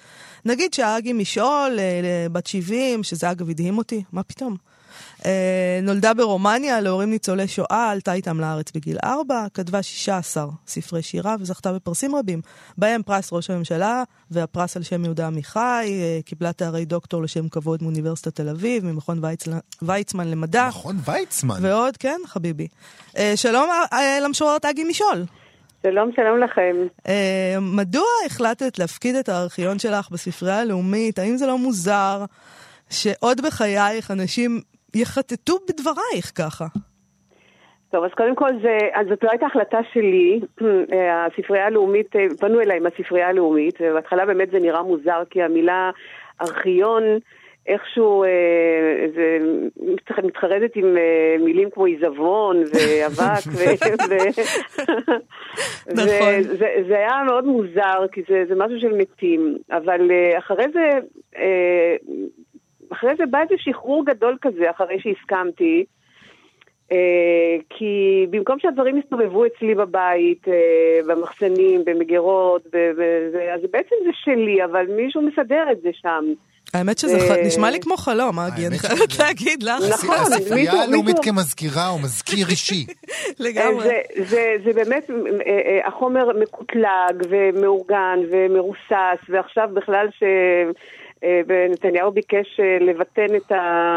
נגיד 0.46 0.74
שהאגי 0.74 1.14
משעול, 1.14 1.80
אה, 1.80 2.28
בת 2.32 2.48
70, 2.48 3.04
שזה 3.04 3.32
אגב 3.32 3.50
הדהים 3.50 3.78
אותי, 3.78 4.04
מה 4.12 4.24
פתאום? 4.24 4.58
אה, 5.26 5.80
נולדה 5.84 6.14
ברומניה 6.14 6.82
להורים 6.82 7.10
ניצולי 7.10 7.48
שואה, 7.48 7.90
עלתה 7.92 8.14
איתם 8.14 8.40
לארץ 8.40 8.72
בגיל 8.72 8.98
ארבע, 9.04 9.46
כתבה 9.54 9.84
16 9.84 10.46
ספרי 10.68 11.02
שירה 11.02 11.36
וזכתה 11.40 11.74
בפרסים 11.74 12.16
רבים, 12.16 12.42
בהם 12.78 13.04
פרס 13.04 13.34
ראש 13.34 13.50
הממשלה 13.50 14.04
והפרס 14.32 14.78
על 14.78 14.84
שם 14.84 15.06
יהודה 15.06 15.28
עמיחי, 15.28 15.60
אה, 15.90 16.20
קיבלה 16.26 16.54
תארי 16.54 16.86
דוקטור 16.86 17.22
לשם 17.22 17.50
כבוד 17.50 17.84
מאוניברסיטת 17.84 18.36
תל 18.36 18.50
אביב, 18.50 18.86
ממכון 18.86 19.20
ויצל- 19.24 19.52
ויצמן 19.82 20.28
למדע, 20.28 20.68
מכון 20.68 20.96
ויצמן. 21.06 21.56
ועוד, 21.62 21.98
כן, 21.98 22.20
חביבי. 22.28 22.68
אה, 23.18 23.34
שלום 23.36 23.70
למשוררת 24.24 24.66
אגי 24.66 24.84
משעול. 24.84 25.26
שלום, 25.84 26.12
שלום 26.16 26.40
לכם. 26.44 26.76
אה, 27.08 27.58
מדוע 27.62 28.04
החלטת 28.26 28.80
להפקיד 28.80 29.16
את 29.16 29.30
הארכיון 29.30 29.80
שלך 29.80 30.10
בספרייה 30.12 30.60
הלאומית? 30.60 31.20
האם 31.20 31.38
זה 31.38 31.48
לא 31.48 31.58
מוזר 31.58 32.26
שעוד 32.90 33.42
בחייך 33.42 34.12
אנשים 34.12 34.62
יחטטו 34.96 35.54
בדברייך 35.70 36.32
ככה? 36.38 36.66
טוב, 37.92 38.04
אז 38.04 38.12
קודם 38.18 38.36
כל, 38.36 38.50
זה, 38.62 38.78
אז 38.94 39.08
זאת 39.10 39.24
לא 39.24 39.30
הייתה 39.32 39.46
החלטה 39.46 39.78
שלי. 39.94 40.40
אה, 40.94 41.26
הספרייה 41.26 41.66
הלאומית, 41.66 42.16
אה, 42.16 42.26
פנו 42.40 42.62
אליי 42.62 42.78
עם 42.78 42.86
הספרייה 42.86 43.28
הלאומית, 43.30 43.76
ובהתחלה 43.82 44.26
באמת 44.26 44.52
זה 44.52 44.60
נראה 44.60 44.82
מוזר, 44.84 45.24
כי 45.30 45.42
המילה 45.42 45.92
ארכיון, 46.42 47.04
איכשהו, 47.68 48.24
אה, 48.24 48.30
זה 49.16 49.38
מתח- 49.82 50.20
מתחרדת 50.24 50.72
עם 50.76 50.98
אה, 50.98 51.36
מילים 51.40 51.70
כמו 51.72 51.86
עיזבון 51.86 52.58
ואבק. 52.58 53.44
ו, 53.48 53.60
ו, 54.10 54.14
נכון. 56.02 56.42
זה, 56.44 56.68
זה 56.88 56.96
היה 56.98 57.24
מאוד 57.26 57.46
מוזר, 57.46 58.08
כי 58.12 58.22
זה, 58.30 58.44
זה 58.48 58.56
משהו 58.56 58.80
של 58.80 58.94
מתים. 58.98 59.58
אבל 59.72 60.12
אה, 60.12 60.38
אחרי 60.38 60.66
זה, 60.74 60.90
אה, 61.38 61.96
אחרי 62.94 63.16
זה 63.18 63.24
בא 63.26 63.42
איזה 63.42 63.56
שחרור 63.58 64.06
גדול 64.06 64.38
כזה, 64.42 64.70
אחרי 64.72 65.00
שהסכמתי. 65.00 65.86
אה, 66.92 67.58
כי 67.70 68.26
במקום 68.30 68.60
שהדברים 68.60 68.98
יסתובבו 68.98 69.46
אצלי 69.46 69.76
בבית, 69.76 70.48
אה, 70.48 70.54
במחסנים, 71.08 71.82
במגירות, 71.86 72.66
אז 73.54 73.62
בעצם 73.72 73.96
זה 74.04 74.10
שלי, 74.14 74.64
אבל 74.66 74.86
מישהו 74.96 75.22
מסדר 75.22 75.64
את 75.72 75.82
זה 75.82 75.90
שם. 75.94 76.24
האמת 76.74 76.98
שזה 76.98 77.18
אה, 77.18 77.48
נשמע 77.48 77.72
לי 77.72 77.80
כמו 77.80 77.98
חלום, 77.98 78.40
אגי, 78.40 78.68
אני 78.68 78.80
חייבת 78.80 79.20
להגיד 79.20 79.64
לך. 79.64 79.94
נכון, 79.94 80.16
הספרייה 80.16 80.72
מישהו- 80.72 80.80
הלאומית 80.80 81.20
כמזכירה 81.22 81.90
או 81.90 82.00
מזכיר 82.00 82.48
אישי. 82.50 82.86
לגמרי. 83.46 83.84
זה, 83.84 84.02
זה, 84.26 84.56
זה 84.64 84.74
באמת, 84.74 85.10
החומר 85.86 86.28
מקוטלג 86.42 87.26
ומאורגן 87.30 88.20
ומרוסס, 88.32 89.20
ועכשיו 89.30 89.70
בכלל 89.74 90.08
ש... 90.20 90.24
אה, 91.24 91.42
ונתניהו 91.48 92.12
ביקש 92.12 92.60
אה, 92.60 92.78
לבטן 92.86 93.36
את 93.36 93.52
ה... 93.52 93.96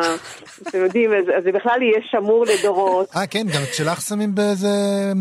אתם 0.68 0.78
יודעים, 0.78 1.10
אז 1.12 1.24
אז 1.38 1.44
זה 1.44 1.52
בכלל 1.52 1.82
יהיה 1.82 2.00
שמור 2.10 2.44
לדורות. 2.44 3.08
אה, 3.16 3.26
כן, 3.26 3.42
גם 3.54 3.62
את 3.68 3.74
שלך 3.74 4.00
שמים 4.00 4.34
באיזה 4.34 4.68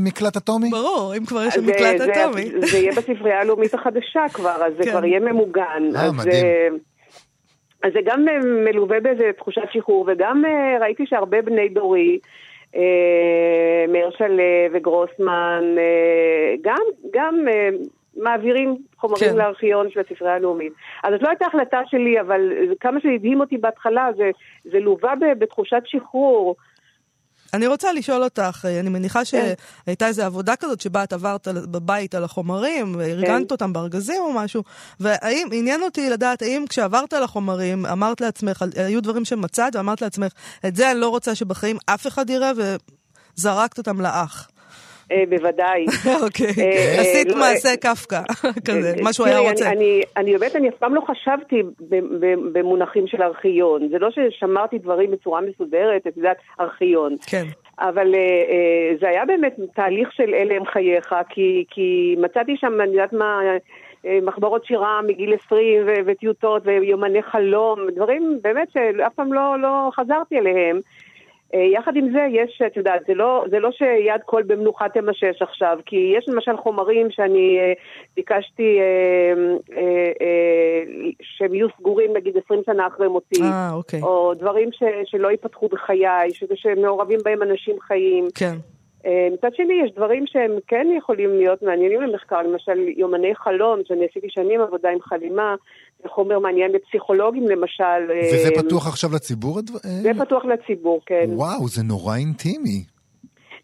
מקלט 0.06 0.38
אטומי? 0.38 0.70
ברור, 0.70 1.14
אם 1.18 1.26
כבר 1.26 1.44
יש 1.44 1.54
שם 1.54 1.62
זה- 1.66 1.72
מקלט 1.72 1.98
זה- 1.98 2.12
אטומי. 2.24 2.44
זה 2.68 2.78
יהיה 2.78 2.92
בספרייה 2.92 3.42
הלאומית 3.42 3.74
החדשה 3.74 4.24
כבר, 4.34 4.66
אז 4.66 4.74
זה 4.78 4.84
כן. 4.84 4.92
כבר 4.92 5.06
יהיה 5.06 5.20
ממוגן. 5.20 5.84
אה, 5.96 6.06
אז, 6.06 6.14
מדהים. 6.14 6.46
אה, 6.46 6.68
אז 7.84 7.94
זה 7.94 8.00
גם 8.06 8.26
אה, 8.30 8.38
מלווה 8.72 9.00
באיזה 9.00 9.24
תחושת 9.38 9.62
שחרור, 9.74 10.06
וגם 10.08 10.44
אה, 10.46 10.78
ראיתי 10.82 11.04
שהרבה 11.06 11.42
בני 11.42 11.70
דורי, 11.70 12.20
אה, 12.76 12.82
מאיר 13.88 14.10
שלו 14.18 14.44
וגרוסמן, 14.74 15.64
אה, 15.78 16.56
גם, 16.62 16.82
גם 17.14 17.36
אה, 17.48 17.70
מעבירים 18.16 18.78
חומרים 18.98 19.30
כן. 19.30 19.38
לארכיון 19.38 19.90
של 19.92 20.00
הספרייה 20.00 20.36
הלאומית. 20.36 20.74
אז 21.04 21.14
זאת 21.14 21.22
לא 21.22 21.30
הייתה 21.30 21.46
החלטה 21.46 21.82
שלי, 21.86 22.22
אבל 22.22 22.42
כמה 22.80 23.00
שהדהים 23.00 23.40
אותי 23.40 23.58
בהתחלה, 23.58 24.08
זה, 24.18 24.30
זה 24.64 24.80
לווה 24.80 25.14
בתחושת 25.40 25.82
שחרור. 25.86 26.56
אני 27.54 27.68
רוצה 27.68 27.94
לשאול 27.94 28.24
אותך, 28.24 28.66
אה, 28.66 28.80
אני 28.80 28.90
מניחה 28.90 29.20
כן. 29.20 29.54
שהייתה 29.86 30.08
איזו 30.08 30.24
עבודה 30.24 30.56
כזאת 30.56 30.82
שבה 30.82 31.04
את 31.04 31.14
עברת 31.14 31.48
בבית 31.48 32.16
על 32.16 32.24
החומרים, 32.24 32.94
כן. 32.94 33.00
וארגנת 33.00 33.52
אותם 33.52 33.74
בארגזים 33.74 34.22
או 34.22 34.34
משהו, 34.34 34.64
והאם, 35.00 35.48
עניין 35.52 35.84
אותי 35.84 36.10
לדעת, 36.10 36.42
האם 36.42 36.66
כשעברת 36.70 37.14
על 37.14 37.24
החומרים, 37.24 37.86
אמרת 37.86 38.22
לעצמך, 38.22 38.64
היו 38.76 39.02
דברים 39.02 39.26
שמצאת, 39.26 39.76
ואמרת 39.76 40.02
לעצמך, 40.02 40.32
את 40.68 40.76
זה 40.76 40.92
אני 40.92 41.00
לא 41.00 41.10
רוצה 41.10 41.36
שבחיים 41.36 41.78
אף 41.86 42.08
אחד 42.08 42.30
יראה, 42.30 42.52
וזרקת 43.38 43.78
אותם 43.78 44.02
לאח. 44.02 44.50
אה, 45.12 45.24
בוודאי. 45.30 45.86
אוקיי, 46.26 46.48
אה, 46.48 47.02
עשית 47.02 47.28
לא, 47.32 47.38
מעשה 47.38 47.70
אה, 47.70 47.78
קפקא, 47.78 48.22
כזה, 48.68 48.94
מה 49.04 49.14
שהוא 49.14 49.28
היה 49.28 49.40
רוצה. 49.40 49.72
אני, 50.18 50.38
באמת, 50.38 50.56
אני 50.56 50.70
אף 50.70 50.76
פעם 50.76 50.96
לא 50.96 51.02
חשבתי 51.08 51.64
במונחים 52.54 53.08
של 53.08 53.22
ארכיון. 53.22 53.90
זה 53.90 54.00
לא 54.00 54.10
ששמרתי 54.12 54.78
דברים 54.78 55.12
בצורה 55.12 55.42
מסודרת, 55.42 56.08
את 56.08 56.18
יודעת, 56.18 56.38
ארכיון. 56.60 57.16
כן. 57.28 57.44
אבל 57.80 58.14
זה 59.00 59.10
היה 59.10 59.26
באמת 59.26 59.56
תהליך 59.76 60.12
של 60.12 60.34
אלה 60.34 60.56
הם 60.56 60.66
חייך, 60.66 61.16
כי, 61.70 62.16
מצאתי 62.18 62.58
שם, 62.58 62.82
אני 62.82 62.92
יודעת 62.92 63.14
מה, 63.14 63.40
מחברות 64.22 64.66
שירה 64.66 65.02
מגיל 65.02 65.34
20 65.46 65.88
ו- 65.88 65.94
וטיוטות 66.06 66.62
ויומני 66.66 67.24
חלום, 67.24 67.80
דברים 67.96 68.40
באמת 68.42 68.68
שאף 68.74 69.14
פעם 69.16 69.34
לא, 69.34 69.60
לא 69.62 69.90
חזרתי 69.96 70.40
אליהם. 70.40 70.80
אה, 71.56 71.60
יחד 71.60 71.96
עם 71.96 72.12
זה 72.12 72.26
יש, 72.32 72.62
את 72.68 72.78
יודעת, 72.78 73.02
זה 73.08 73.14
לא, 73.14 73.46
זה 73.50 73.60
לא 73.60 73.72
שיד 73.72 74.22
כל 74.26 74.44
במנוחה 74.44 74.90
תמשש 74.90 75.42
עכשיו, 75.42 75.78
כי 75.86 76.14
יש 76.18 76.26
למשל 76.28 76.58
חומרים 76.58 77.08
שאני 77.12 77.60
אה, 77.60 77.74
ביקשתי 78.16 78.80
אה, 78.80 79.34
אה, 79.78 80.12
אה, 80.22 81.12
שהם 81.22 81.56
יהיו 81.56 81.68
סגורים 81.80 82.14
נגיד 82.16 82.38
20 82.46 82.62
שנה 82.66 82.88
אחרי 82.88 83.08
מותי, 83.08 83.42
אה, 83.42 83.72
אוקיי. 83.74 84.02
או 84.02 84.34
דברים 84.34 84.70
ש, 84.72 84.84
שלא 85.06 85.32
ייפתחו 85.32 85.68
בחיי, 85.68 86.34
ש, 86.34 86.44
שמעורבים 86.56 87.20
בהם 87.26 87.44
אנשים 87.44 87.76
חיים. 87.80 88.28
כן. 88.36 88.56
אה, 89.06 89.28
מצד 89.34 89.56
שני, 89.56 89.74
יש 89.86 89.92
דברים 89.96 90.24
שהם 90.28 90.52
כן 90.68 90.88
יכולים 90.98 91.30
להיות 91.30 91.62
מעניינים 91.62 92.02
למחקר, 92.02 92.42
למשל 92.42 92.78
יומני 92.98 93.36
חלום, 93.36 93.80
שאני 93.88 94.06
עשיתי 94.12 94.28
שנים 94.30 94.62
עבודה 94.62 94.90
עם 94.90 95.02
חלימה, 95.02 95.56
זה 96.04 96.10
חומר 96.10 96.40
מעניין 96.40 96.72
לפסיכולוגים 96.72 97.48
למשל. 97.48 98.12
אה, 98.12 98.30
וזה 98.34 98.50
פתוח 98.56 98.88
עכשיו 98.88 99.10
לציבור? 99.16 99.60
אה? 99.60 99.90
זה 100.02 100.12
פתוח 100.20 100.44
לציבור, 100.46 101.02
כן. 101.06 101.26
וואו, 101.28 101.68
זה 101.68 101.84
נורא 101.84 102.16
אינטימי. 102.16 102.84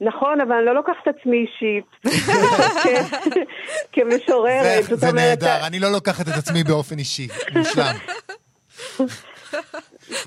נכון, 0.01 0.41
אבל 0.41 0.55
אני 0.55 0.65
לא 0.65 0.75
לוקחת 0.75 0.95
את 1.03 1.15
עצמי 1.15 1.37
אישית. 1.37 1.85
כמשוררת, 3.93 4.83
זה-. 4.83 5.11
נהדר, 5.11 5.67
אני 5.67 5.79
לא 5.79 5.91
לוקחת 5.91 6.27
את 6.27 6.33
עצמי 6.37 6.63
באופן 6.63 6.97
אישי. 6.97 7.27
מושלם. 7.55 7.95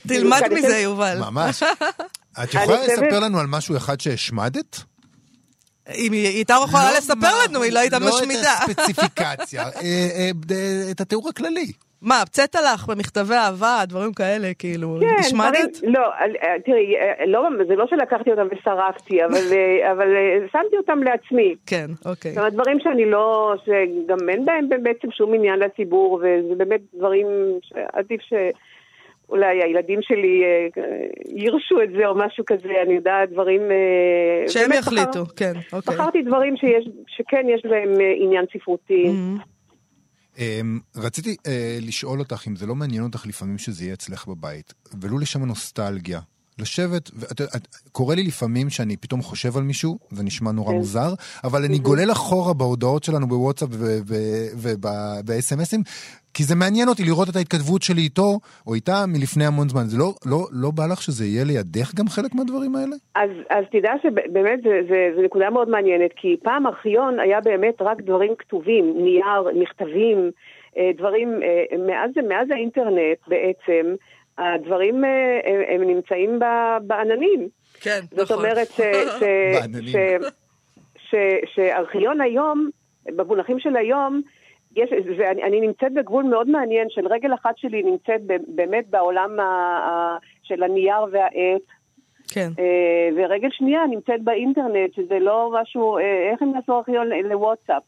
תלמד 0.08 0.42
מזה, 0.50 0.78
יובל. 0.78 1.18
ממש. 1.30 1.62
את 2.42 2.54
יכולה 2.54 2.82
לספר 2.82 3.20
לנו 3.20 3.38
על 3.38 3.46
משהו 3.46 3.76
אחד 3.76 4.00
שהשמדת? 4.00 4.93
אם 5.98 6.12
היא 6.12 6.26
הייתה 6.26 6.54
יכולה 6.64 6.90
לא 6.90 6.96
לספר 6.98 7.14
מה- 7.20 7.48
לנו, 7.48 7.62
היא 7.62 7.72
לא 7.72 7.78
הייתה 7.78 7.98
משמידה. 7.98 8.40
לא 8.68 8.72
את 8.72 8.78
הספציפיקציה, 8.78 9.62
אה, 9.62 9.68
אה, 10.16 10.30
ד- 10.46 10.52
את 10.90 11.00
התיאור 11.00 11.28
הכללי. 11.28 11.66
מה, 12.02 12.20
המצאת 12.20 12.54
לך 12.54 12.86
במכתבי 12.88 13.34
אהבה, 13.34 13.82
דברים 13.88 14.12
כאלה, 14.12 14.50
כאילו, 14.58 14.98
כן, 15.00 15.06
השמדת? 15.20 15.52
דברים- 15.78 15.94
לא, 15.94 16.00
אה, 16.00 16.54
תראי, 16.66 16.94
אה, 16.96 17.26
לא, 17.26 17.42
זה 17.68 17.74
לא 17.76 17.86
שלקחתי 17.90 18.30
אותם 18.30 18.46
ושרפתי, 18.52 19.24
אבל, 19.24 19.34
אה, 19.52 19.52
אבל 19.92 20.08
אה, 20.16 20.38
שמתי 20.52 20.76
אותם 20.76 21.02
לעצמי. 21.02 21.54
כן, 21.66 21.86
אוקיי. 22.04 22.30
זאת 22.32 22.38
אומרת, 22.38 22.52
דברים 22.52 22.78
שאני 22.80 23.10
לא, 23.10 23.54
שגם 23.64 24.28
אין 24.28 24.44
בהם 24.44 24.68
בעצם 24.82 25.08
שום 25.10 25.34
עניין 25.34 25.58
לציבור, 25.58 26.14
וזה 26.22 26.54
באמת 26.56 26.80
דברים 26.94 27.26
שעדיף 27.62 28.20
שאולי 29.26 29.62
הילדים 29.62 29.98
שלי 30.02 30.42
אה, 30.44 30.82
ירשו 31.28 31.82
את 31.82 31.88
זה 31.98 32.06
או 32.06 32.14
משהו 32.18 32.44
כזה, 32.46 32.68
אני 32.86 32.94
יודעת, 32.94 33.30
דברים... 33.32 33.60
אה, 33.70 34.48
שהם 34.48 34.72
יחליטו, 34.72 35.24
בחר- 35.24 35.34
כן, 35.36 35.52
אוקיי. 35.72 35.94
בחרתי 35.94 36.22
דברים 36.22 36.56
שיש, 36.56 36.84
שכן 37.06 37.46
יש 37.54 37.62
בהם 37.70 38.00
אה, 38.00 38.12
עניין 38.24 38.44
ספרותי. 38.56 39.04
Mhm. 39.06 39.42
אמ, 40.38 40.78
רציתי 40.96 41.36
אה, 41.46 41.78
לשאול 41.86 42.18
אותך 42.18 42.44
אם 42.48 42.56
זה 42.56 42.66
לא 42.66 42.74
מעניין 42.74 43.02
אותך 43.02 43.26
לפעמים 43.26 43.58
שזה 43.58 43.84
יהיה 43.84 43.94
אצלך 43.94 44.26
בבית, 44.28 44.74
ולו 45.00 45.18
לשם 45.18 45.42
הנוסטלגיה. 45.42 46.20
לשבת, 46.58 47.10
ואת- 47.14 47.40
את- 47.56 47.66
קורה 47.92 48.14
לי 48.14 48.22
לפעמים 48.22 48.70
שאני 48.70 48.96
פתאום 48.96 49.22
חושב 49.22 49.56
על 49.56 49.62
מישהו, 49.62 49.98
זה 50.10 50.22
נשמע 50.24 50.52
נורא 50.52 50.70
כן. 50.70 50.76
מוזר, 50.76 51.14
אבל 51.44 51.64
אני 51.64 51.78
גולל 51.78 52.12
אחורה 52.12 52.54
בהודעות 52.54 53.04
שלנו 53.04 53.26
בוואטסאפ 53.26 53.68
ובאס.אם.אסים, 54.62 55.80
כי 56.34 56.42
זה 56.44 56.54
מעניין 56.54 56.88
אותי 56.88 57.02
לראות 57.04 57.28
את 57.28 57.36
ההתכתבות 57.36 57.82
שלי 57.82 58.02
איתו, 58.02 58.38
או 58.66 58.74
איתה, 58.74 59.04
מלפני 59.08 59.46
המון 59.46 59.68
זמן. 59.68 59.84
זה 59.84 59.98
לא, 59.98 60.12
לא, 60.26 60.46
לא 60.52 60.70
בא 60.70 60.86
לך 60.86 61.02
שזה 61.02 61.24
יהיה 61.24 61.44
לידך 61.44 61.94
גם 61.94 62.08
חלק 62.08 62.34
מהדברים 62.34 62.76
האלה? 62.76 62.96
אז, 63.14 63.30
אז 63.50 63.64
תדע 63.72 63.92
שבאמת 64.02 64.60
זו 65.16 65.22
נקודה 65.22 65.50
מאוד 65.50 65.68
מעניינת, 65.68 66.10
כי 66.16 66.36
פעם 66.42 66.66
ארכיון 66.66 67.20
היה 67.20 67.40
באמת 67.40 67.74
רק 67.80 68.00
דברים 68.00 68.32
כתובים, 68.38 68.84
נייר, 69.04 69.62
מכתבים, 69.62 70.30
אה, 70.78 70.90
דברים, 70.98 71.28
אה, 71.42 71.78
מאז, 71.86 72.10
מאז 72.28 72.46
האינטרנט 72.50 73.18
בעצם, 73.28 73.84
הדברים 74.38 75.04
אה, 75.04 75.10
הם, 75.44 75.60
הם 75.68 75.88
נמצאים 75.88 76.38
ב- 76.38 76.78
בעננים. 76.86 77.48
כן, 77.80 78.00
זאת 78.10 78.20
נכון. 78.30 78.36
אומרת 78.36 78.66
ש, 78.66 78.80
ש. 79.20 79.22
ש, 79.86 79.96
ש, 81.10 81.14
שארכיון 81.54 82.20
היום, 82.20 82.68
במונחים 83.06 83.58
של 83.60 83.76
היום, 83.76 84.20
יש, 84.76 84.90
ואני 85.18 85.42
אני 85.42 85.60
נמצאת 85.60 85.92
בגבול 85.92 86.24
מאוד 86.24 86.48
מעניין 86.50 86.86
של 86.90 87.06
רגל 87.06 87.34
אחת 87.34 87.58
שלי 87.58 87.82
נמצאת 87.82 88.20
ב- 88.26 88.36
באמת 88.48 88.84
בעולם 88.90 89.40
ה, 89.40 89.42
ה, 89.44 90.16
של 90.42 90.62
הנייר 90.62 91.02
והעט, 91.12 91.62
כן. 92.34 92.48
אה, 92.58 93.08
ורגל 93.16 93.48
שנייה 93.52 93.80
נמצאת 93.90 94.22
באינטרנט, 94.22 94.94
שזה 94.94 95.18
לא 95.18 95.50
משהו, 95.62 95.98
אה, 95.98 96.30
איך 96.32 96.42
הם 96.42 96.52
יעשו 96.54 96.76
ארכיון 96.78 97.08
ל- 97.08 97.26
לוואטסאפ? 97.28 97.82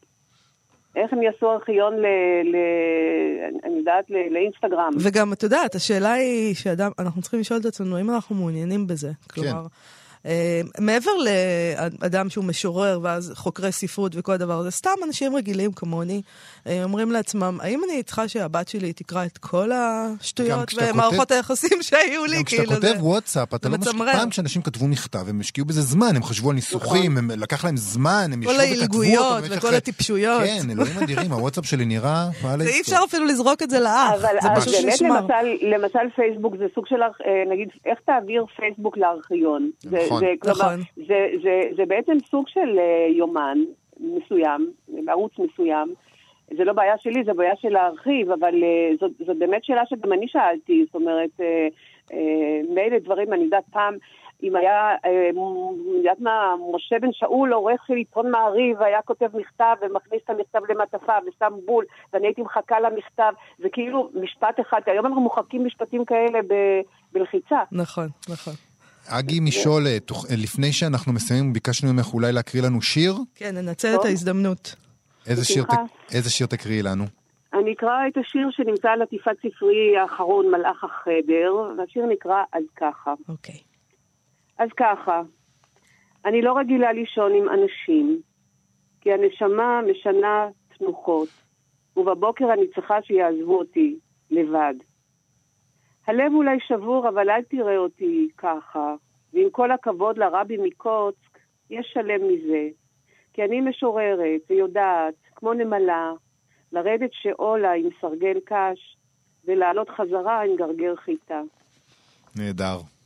איך 1.03 1.13
הם 1.13 1.21
יעשו 1.21 1.51
ארכיון 1.51 1.93
ל... 1.93 2.05
ל 2.43 2.55
אני 3.63 3.77
יודעת, 3.77 4.05
ל- 4.09 4.33
לאינסטגרם? 4.33 4.91
וגם, 4.99 5.33
את 5.33 5.43
יודעת, 5.43 5.75
השאלה 5.75 6.13
היא 6.13 6.55
שאדם, 6.55 6.91
אנחנו 6.99 7.21
צריכים 7.21 7.39
לשאול 7.39 7.59
את 7.59 7.65
עצמנו 7.65 7.99
אם 7.99 8.09
אנחנו 8.09 8.35
מעוניינים 8.35 8.87
בזה. 8.87 9.11
כלומר, 9.33 9.49
אה, 9.49 9.67
מעבר 10.79 11.11
לאדם 12.01 12.29
שהוא 12.29 12.43
משורר, 12.45 12.99
ואז 13.01 13.31
חוקרי 13.35 13.71
ספרות 13.71 14.11
וכל 14.15 14.31
הדבר 14.31 14.59
הזה, 14.59 14.71
סתם 14.71 14.89
אנשים 15.07 15.35
רגילים 15.35 15.71
כמוני, 15.71 16.21
אה, 16.67 16.83
אומרים 16.83 17.11
לעצמם, 17.11 17.57
האם 17.61 17.81
אני 17.83 17.93
איתך 17.93 18.21
שהבת 18.27 18.67
שלי 18.67 18.93
תקרא 18.93 19.25
את 19.25 19.37
כל 19.37 19.71
השטויות 19.73 20.73
ומערכות 20.91 21.17
כותב- 21.19 21.33
היחסים 21.35 21.77
שהיו 21.81 22.25
לי? 22.25 22.37
גם 22.37 22.43
כשאתה 22.43 22.63
כאילו, 22.63 22.75
כותב 22.75 22.87
זה- 22.97 23.03
וואטסאפ, 23.03 23.53
אתה 23.53 23.69
לא 23.69 23.77
משקיע... 23.77 24.13
פעם 24.13 24.29
כשאנשים 24.29 24.61
כתבו 24.61 24.87
מכתב, 24.87 25.29
הם 25.29 25.39
השקיעו 25.39 25.67
בזה 25.67 25.81
זמן, 25.81 26.15
הם 26.15 26.23
חשבו 26.23 26.49
על 26.49 26.55
ניסוחים, 26.55 27.17
הם 27.17 27.31
לקח 27.31 27.65
להם 27.65 27.77
זמן, 27.77 28.29
הם 28.33 28.43
כל 28.45 28.51
ישבו 28.51 28.53
וכתבו 28.53 28.97
אותו 28.97 29.03
ההילגויות 29.03 29.43
במשך- 29.43 29.57
וכל 29.57 29.73
הטיפשויות. 29.75 30.41
כן, 30.43 30.69
אלוהים 30.71 30.97
אדירים, 31.03 31.31
הוואטסאפ 31.31 31.65
שלי 31.65 31.85
נראה... 31.85 32.29
אי 32.61 32.81
אפשר 32.81 32.99
אפילו 33.07 33.25
לזרוק 33.25 33.63
את 33.63 33.69
זה 33.69 33.79
לאח. 33.79 34.11
אבל 34.13 34.21
זה 34.41 34.49
אז 34.51 34.57
משהו 34.57 34.71
באמת 34.81 34.97
שנשמר. 34.97 35.19
למשל, 35.21 35.65
למשל 35.75 35.99
פייסבוק 36.15 36.53
זה 36.57 36.65
סוג 36.75 36.85
של, 36.87 36.95
אה, 37.03 37.07
נגיד, 37.53 37.67
איך 37.85 37.99
תעביר 38.05 38.45
פייסבוק 38.57 38.97
לארכיון? 38.97 39.69
זה- 39.83 40.06
נכון. 40.07 40.19
זה, 40.19 40.33
כלומר, 40.39 40.73
נכון. 40.73 41.05
זה, 41.07 41.27
זה, 41.43 41.61
זה 41.77 41.85
בעצם 41.85 42.13
סוג 42.29 42.47
של 42.47 42.79
אה, 42.79 43.07
יומן 43.09 43.57
מסוים, 43.99 44.71
ערוץ 45.07 45.31
מסוים. 45.39 45.93
זה 46.57 46.63
לא 46.63 46.73
בעיה 46.73 46.97
שלי, 46.97 47.23
זה 47.25 47.33
בעיה 47.33 47.55
של 47.61 47.69
להרחיב, 47.69 48.31
אבל 48.31 48.63
אה, 48.63 48.89
זאת, 48.99 49.11
זאת 49.25 49.37
באמת 49.37 49.63
שאלה 49.63 49.81
שגם 49.89 50.13
אני 50.13 50.27
שאלתי, 50.27 50.85
זאת 50.85 50.95
אומרת, 50.95 51.29
אה, 51.39 51.67
אה, 52.13 52.61
מילא 52.75 52.99
דברים, 52.99 53.33
אני 53.33 53.43
יודעת, 53.43 53.63
פעם, 53.71 53.93
אם 54.43 54.55
היה, 54.55 54.95
אה, 55.05 55.29
יודעת 55.97 56.19
מה, 56.19 56.55
משה 56.75 56.99
בן 56.99 57.11
שאול, 57.11 57.53
עורך 57.53 57.85
של 57.87 57.93
עיתון 57.93 58.31
מעריב, 58.31 58.81
היה 58.81 59.01
כותב 59.01 59.37
מכתב 59.37 59.75
ומכניס 59.81 60.21
את 60.25 60.29
המכתב 60.29 60.59
למעטפה 60.69 61.13
ושם 61.27 61.53
בול, 61.65 61.85
ואני 62.13 62.27
הייתי 62.27 62.41
מחכה 62.41 62.79
למכתב, 62.79 63.31
זה 63.59 63.69
כאילו 63.69 64.09
משפט 64.13 64.59
אחד, 64.59 64.81
היום 64.85 65.05
אנחנו 65.05 65.21
מוחקים 65.21 65.65
משפטים 65.65 66.05
כאלה 66.05 66.39
ב- 66.41 66.81
בלחיצה. 67.13 67.63
נכון, 67.71 68.07
נכון. 68.29 68.53
אגי 69.07 69.39
משול, 69.39 69.87
אה, 69.87 69.91
אה, 70.29 70.35
לפני 70.37 70.71
שאנחנו 70.73 71.13
מסיימים, 71.13 71.53
ביקשנו 71.53 71.93
ממך 71.93 72.13
אולי 72.13 72.31
להקריא 72.31 72.63
לנו 72.63 72.81
שיר. 72.81 73.13
כן, 73.35 73.55
ננצל 73.57 73.95
את. 73.99 74.05
ההזדמנות. 74.05 74.75
איזה 75.27 75.45
שיר, 75.45 75.63
בשמחה. 75.63 75.83
ת- 76.07 76.13
איזה 76.15 76.29
שיר 76.29 76.47
תקריאי 76.47 76.81
לנו? 76.83 77.03
אני 77.53 77.73
אקרא 77.73 78.07
את 78.07 78.17
השיר 78.17 78.47
שנמצא 78.51 78.89
על 78.89 79.01
עטיפת 79.01 79.35
ספרי 79.37 79.97
האחרון, 79.97 80.45
מלאך 80.51 80.83
החדר, 80.83 81.53
והשיר 81.77 82.05
נקרא 82.05 82.43
אז 82.53 82.63
ככה. 82.75 83.13
אוקיי. 83.29 83.55
אז 84.59 84.69
ככה, 84.77 85.21
אני 86.25 86.41
לא 86.41 86.57
רגילה 86.57 86.93
לישון 86.93 87.31
עם 87.33 87.45
אנשים, 87.49 88.21
כי 89.01 89.09
הנשמה 89.13 89.81
משנה 89.91 90.47
תנוחות, 90.77 91.27
ובבוקר 91.97 92.45
אני 92.53 92.67
צריכה 92.75 92.95
שיעזבו 93.03 93.59
אותי 93.59 93.95
לבד. 94.31 94.73
הלב 96.07 96.33
אולי 96.33 96.57
שבור, 96.67 97.09
אבל 97.09 97.29
אל 97.29 97.43
תראה 97.43 97.77
אותי 97.77 98.29
ככה, 98.37 98.95
ועם 99.33 99.49
כל 99.51 99.71
הכבוד 99.71 100.17
לרבי 100.17 100.57
מקוצק, 100.57 101.39
יש 101.69 101.89
שלם 101.93 102.27
מזה. 102.27 102.67
כי 103.33 103.43
אני 103.43 103.61
משוררת 103.61 104.41
ויודעת, 104.49 105.13
כמו 105.35 105.53
נמלה, 105.53 106.11
לרדת 106.71 107.09
שאולה 107.13 107.71
עם 107.71 107.89
סרגל 108.01 108.39
קש, 108.45 108.97
ולעלות 109.45 109.89
חזרה 109.89 110.41
עם 110.41 110.55
גרגר 110.55 110.95
חיטה. 110.95 111.41
נהדר. 112.35 112.96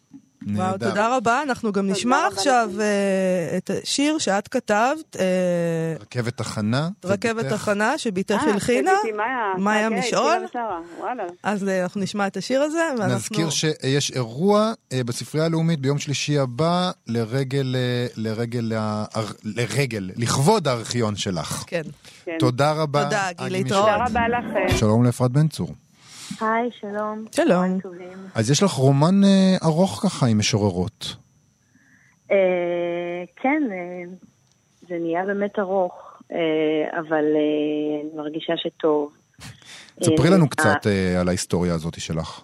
וואו. 0.48 0.78
תודה 0.78 1.18
רבה. 1.18 1.42
אנחנו 1.42 1.72
גם 1.72 1.88
נשמע 1.88 2.28
עכשיו. 2.32 2.70
אה, 2.80 3.58
את 3.58 3.70
השיר 3.84 4.18
שאת 4.18 4.48
כתבת, 4.48 5.16
אה, 5.20 5.26
רכבת 6.00 6.38
תחנה. 6.38 6.90
רכבת. 7.06 7.46
תחנה, 7.46 7.98
שבתך 7.98 8.44
אה, 8.48 8.54
הלחינה. 8.54 8.92
מאיה, 9.58 9.90
משעול? 9.90 10.46
אז 11.44 11.64
אנחנו 11.64 12.02
נשמע 12.02 12.28
את 12.28 12.38
השיר 12.38 12.62
הזה, 12.62 12.90
ואנחנו... 13.00 13.16
נזכיר 13.16 13.50
שיש 13.50 14.12
אירוע 14.12 14.74
בספרייה 14.94 15.46
הלאומית 15.46 15.80
ביום 15.80 16.00
שלישי 16.00 16.38
הבא 16.38 16.92
לרגל, 17.08 17.76
לרגל, 18.16 18.72
לרגל, 19.44 20.10
לכבוד 20.16 20.68
הארכיון 20.68 21.16
שלך. 21.16 21.64
כן. 21.68 21.82
כן. 22.26 22.36
תודה 22.40 22.72
רבה. 22.72 23.04
תודה, 23.04 23.30
אגי 23.30 23.50
גיל, 23.50 23.64
משעול. 23.64 23.80
להתראות. 23.80 23.86
תודה 23.86 24.06
רבה 24.06 24.28
לכם. 24.28 24.78
שלום 24.78 25.04
לאפרת 25.04 25.32
בן 25.32 25.48
צור. 25.48 25.74
היי, 26.42 26.70
שלום. 26.80 27.26
שלום. 27.32 27.80
אז 28.36 28.52
יש 28.52 28.64
לך 28.64 28.72
רומן 28.72 29.24
אה, 29.24 29.56
ארוך 29.66 30.00
ככה 30.04 30.26
עם 30.26 30.40
משוררות. 30.40 31.16
אה, 32.32 33.24
כן, 33.36 33.64
אה, 33.72 34.04
זה 34.88 34.96
נהיה 35.00 35.26
באמת 35.26 35.60
ארוך, 35.60 36.22
אה, 36.32 37.00
אבל 37.00 37.26
אה, 37.36 38.02
אני 38.02 38.10
מרגישה 38.16 38.54
שטוב. 38.58 39.14
ספרי 40.04 40.30
אה, 40.30 40.34
לנו 40.36 40.44
אה, 40.44 40.50
קצת 40.50 40.88
אה, 40.88 41.22
על 41.22 41.28
ההיסטוריה 41.28 41.74
הזאת 41.74 42.00
שלך. 42.00 42.42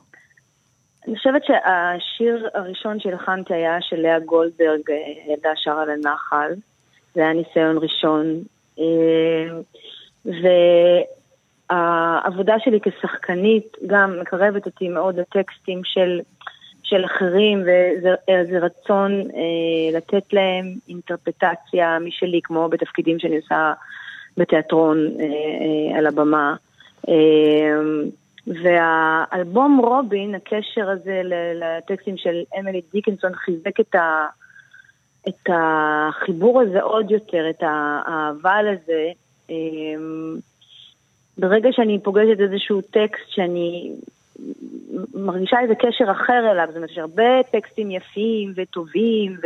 אני 1.07 1.17
חושבת 1.17 1.41
שהשיר 1.45 2.49
הראשון 2.53 2.99
שהלחנתי 2.99 3.53
היה 3.53 3.77
של 3.81 3.95
לאה 3.95 4.19
גולדברג, 4.19 4.89
ילדה 5.27 5.49
שרה 5.55 5.85
לנחל. 5.85 6.53
זה 7.15 7.21
היה 7.21 7.33
ניסיון 7.33 7.77
ראשון. 7.77 8.43
אה, 8.79 8.83
והעבודה 11.71 12.55
שלי 12.59 12.79
כשחקנית 12.81 13.77
גם 13.87 14.19
מקרבת 14.21 14.65
אותי 14.65 14.89
מאוד 14.89 15.19
לטקסטים 15.19 15.81
של, 15.83 16.19
של 16.83 17.05
אחרים, 17.05 17.61
וזה 17.61 18.15
זה 18.51 18.59
רצון 18.59 19.11
אה, 19.11 19.97
לתת 19.97 20.33
להם 20.33 20.75
אינטרפטציה 20.89 21.99
משלי, 21.99 22.39
כמו 22.43 22.69
בתפקידים 22.69 23.19
שאני 23.19 23.37
עושה 23.37 23.73
בתיאטרון 24.37 24.97
אה, 25.19 25.25
אה, 25.25 25.97
על 25.97 26.07
הבמה. 26.07 26.55
אה, 27.09 27.13
והאלבום 28.47 29.77
רובין, 29.77 30.35
הקשר 30.35 30.89
הזה 30.89 31.21
לטקסטים 31.55 32.17
של 32.17 32.43
אמילי 32.59 32.81
דיקנסון, 32.93 33.35
חיזק 33.35 33.79
את, 33.79 33.95
ה, 33.95 34.25
את 35.27 35.49
החיבור 35.49 36.61
הזה 36.61 36.81
עוד 36.81 37.11
יותר, 37.11 37.49
את 37.49 37.63
האהבה 37.63 38.61
לזה. 38.61 39.11
ברגע 41.37 41.69
שאני 41.71 41.99
פוגשת 42.03 42.39
איזשהו 42.39 42.81
טקסט 42.81 43.29
שאני 43.29 43.91
מרגישה 45.13 45.59
איזה 45.59 45.75
קשר 45.75 46.11
אחר 46.11 46.51
אליו, 46.51 46.65
זאת 46.67 46.75
אומרת, 46.75 46.89
יש 46.89 46.97
הרבה 46.97 47.43
טקסטים 47.51 47.91
יפים 47.91 48.53
וטובים 48.55 49.37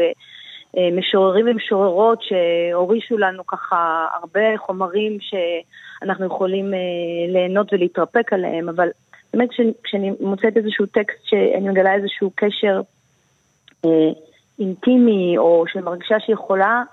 ומשוררים 0.78 1.46
ומשוררות 1.50 2.20
שהורישו 2.22 3.18
לנו 3.18 3.48
ככה 3.48 4.08
הרבה 4.14 4.58
חומרים 4.58 5.18
שאנחנו 5.22 6.26
יכולים 6.26 6.74
אה, 6.74 6.80
ליהנות 7.28 7.74
ולהתרפק 7.74 8.34
עליהם, 8.34 8.70
אבל 8.70 8.90
באמת 9.34 9.50
כשאני, 9.84 10.12
מוצאת 10.20 10.58
איזשהו 10.58 10.86
טקסט 10.86 11.20
שאני 11.24 11.70
מגלה 11.70 11.94
איזשהו 11.94 12.32
קשר 12.36 12.82
אה, 13.86 14.10
אינטימי, 14.60 15.38
או 15.38 15.64
שמרגישה 15.68 16.20
שיכולה 16.20 16.84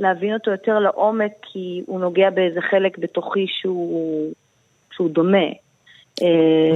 להבין 0.00 0.34
אותו 0.34 0.50
יותר 0.50 0.78
לעומק, 0.78 1.32
כי 1.42 1.82
הוא 1.86 2.00
נוגע 2.00 2.30
באיזה 2.30 2.60
חלק 2.70 2.98
בתוכי 2.98 3.46
שהוא, 3.48 4.32
שהוא 4.92 5.10
דומה. 5.10 5.46
אה, 6.22 6.26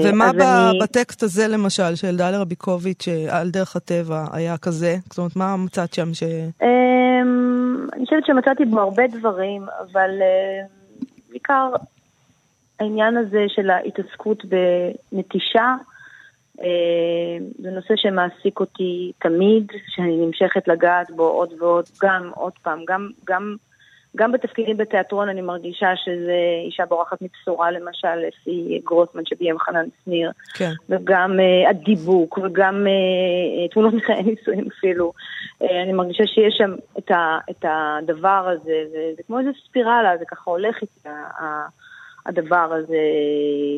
ומה 0.05 0.33
ב- 0.33 0.41
אני- 0.41 0.79
בטקסט 0.83 1.23
הזה, 1.23 1.49
למשל, 1.49 1.95
של 1.95 2.17
דליה 2.17 2.41
רביקוביץ', 2.41 3.09
אה, 3.09 3.41
על 3.41 3.51
דרך 3.51 3.77
הטבע, 3.77 4.25
היה 4.33 4.57
כזה? 4.59 4.97
זאת 5.11 5.19
אומרת, 5.19 5.37
מה 5.37 5.57
מצאת 5.57 5.95
שם 5.95 6.15
ש... 6.15 6.23
אמ, 6.63 7.87
אני 7.93 8.05
חושבת 8.05 8.27
שמצאתי 8.27 8.65
בו 8.65 8.81
הרבה 8.81 9.03
דברים, 9.07 9.63
אבל 9.81 10.11
אה, 10.23 10.67
בעיקר 11.31 11.71
העניין 12.81 13.17
הזה 13.17 13.45
של 13.49 13.71
ההתעסקות 13.71 14.43
בנטישה, 15.13 15.75
זה 17.59 17.71
נושא 17.71 17.95
שמעסיק 17.97 18.61
אותי 18.61 19.13
תמיד, 19.19 19.73
שאני 19.89 20.17
נמשכת 20.17 20.69
לגעת 20.69 21.11
בו 21.11 21.29
עוד 21.29 21.53
ועוד, 21.59 21.85
גם, 22.03 22.31
עוד 22.35 22.53
פעם, 22.63 22.85
גם, 22.89 23.11
גם, 23.25 23.57
גם 24.17 24.33
בתפקידים 24.33 24.77
בתיאטרון 24.77 25.29
אני 25.29 25.41
מרגישה 25.41 25.97
שזה 25.97 26.39
אישה 26.67 26.87
בורחת 26.87 27.23
מבשורה, 27.23 27.71
למשל, 27.71 28.15
לפי 28.15 28.81
גרוסמן 28.85 29.23
שביים 29.27 29.59
חנן 29.59 29.85
שניר. 30.05 30.31
כן. 30.55 30.71
וגם 30.89 31.31
uh, 31.31 31.71
הדיבוק, 31.71 32.39
וגם 32.39 32.87
uh, 32.87 33.73
תמונות 33.73 33.95
מחיי 33.95 34.23
נישואים 34.23 34.69
אפילו. 34.79 35.13
Uh, 35.63 35.67
אני 35.83 35.93
מרגישה 35.93 36.27
שיש 36.27 36.55
שם 36.59 36.75
את, 36.99 37.11
ה, 37.11 37.39
את 37.51 37.65
הדבר 37.69 38.49
הזה, 38.53 38.83
וזה 38.89 39.23
כמו 39.27 39.39
איזה 39.39 39.51
ספירלה, 39.69 40.19
זה 40.19 40.25
ככה 40.25 40.51
הולך 40.51 40.83
איתי, 40.83 41.09
הדבר 42.27 42.73
הזה 42.73 43.03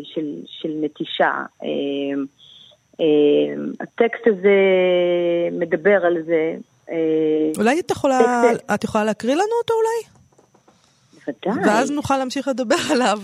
של, 0.05 0.35
של 0.47 0.71
נטישה. 0.81 1.33
Uh, 1.63 1.67
הטקסט 3.81 4.27
הזה 4.27 4.59
מדבר 5.53 6.07
על 6.07 6.23
זה. 6.27 6.57
Uh, 6.87 6.91
אולי 7.59 7.81
את 7.81 7.91
יכולה, 7.91 8.43
את 8.75 8.85
יכולה 8.85 9.05
להקריא 9.05 9.35
לנו 9.35 9.53
אותו 9.63 9.75
אולי? 9.75 10.17
בוודאי, 11.27 11.69
ואז 11.69 11.91
נוכל 11.91 12.17
להמשיך 12.17 12.49
לדבר 12.49 12.77
עליו. 12.95 13.19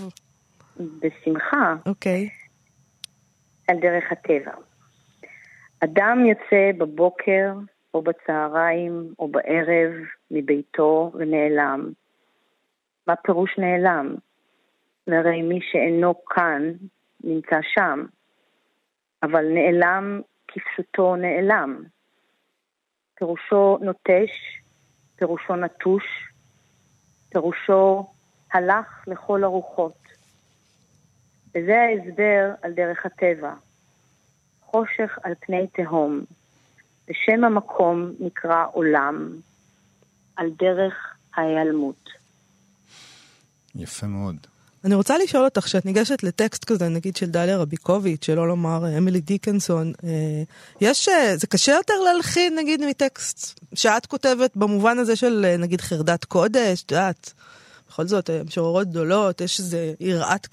בשמחה. 0.77 1.75
אוקיי. 1.85 2.29
על 3.67 3.77
דרך 3.79 4.03
הטבע. 4.11 4.51
אדם 5.79 6.25
יוצא 6.25 6.77
בבוקר 6.77 7.53
או 7.93 8.01
בצהריים 8.01 9.13
או 9.19 9.27
בערב 9.27 9.91
מביתו 10.31 11.11
ונעלם. 11.13 11.91
מה 13.07 13.15
פירוש 13.15 13.57
נעלם? 13.57 14.15
והרי 15.07 15.41
מי 15.41 15.59
שאינו 15.71 16.25
כאן 16.25 16.71
נמצא 17.23 17.55
שם, 17.73 18.05
אבל 19.23 19.45
נעלם 19.53 20.21
כפשוטו 20.47 21.15
נעלם. 21.15 21.83
פירושו 23.15 23.77
נוטש, 23.81 24.31
פירושו 25.15 25.55
נטוש, 25.55 26.03
פירושו 27.29 28.13
הלך 28.53 29.07
לכל 29.07 29.43
הרוחות. 29.43 29.97
וזה 31.49 31.75
ההסבר 31.81 32.53
על 32.61 32.73
דרך 32.73 33.05
הטבע. 33.05 33.53
חושך 34.61 35.17
על 35.23 35.33
פני 35.39 35.67
תהום. 35.67 36.21
ושם 37.09 37.43
המקום 37.43 38.11
נקרא 38.19 38.65
עולם, 38.73 39.35
על 40.35 40.49
דרך 40.49 41.15
ההיעלמות. 41.35 42.09
יפה 43.75 44.07
מאוד. 44.07 44.52
אני 44.85 44.95
רוצה 44.95 45.17
לשאול 45.17 45.45
אותך, 45.45 45.61
כשאת 45.61 45.85
ניגשת 45.85 46.23
לטקסט 46.23 46.65
כזה, 46.65 46.89
נגיד 46.89 47.15
של 47.15 47.25
דליה 47.25 47.57
רביקוביץ', 47.57 48.25
שלא 48.25 48.47
לומר 48.47 48.85
אה, 48.85 48.97
אמילי 48.97 49.21
דיקנסון, 49.21 49.91
אה, 50.03 50.43
יש, 50.81 51.09
אה, 51.09 51.35
זה 51.35 51.47
קשה 51.47 51.71
יותר 51.71 51.93
להלחין 52.05 52.55
נגיד 52.59 52.81
מטקסט 52.89 53.59
שאת 53.75 54.05
כותבת 54.05 54.57
במובן 54.57 54.97
הזה 54.99 55.15
של 55.15 55.55
נגיד 55.59 55.81
חרדת 55.81 56.25
קודש, 56.25 56.83
את 56.83 56.91
יודעת, 56.91 57.33
בכל 57.89 58.03
זאת, 58.03 58.29
משוררות 58.45 58.87
גדולות, 58.87 59.41
יש 59.41 59.59
איזה 59.59 59.93
יראת, 59.99 60.47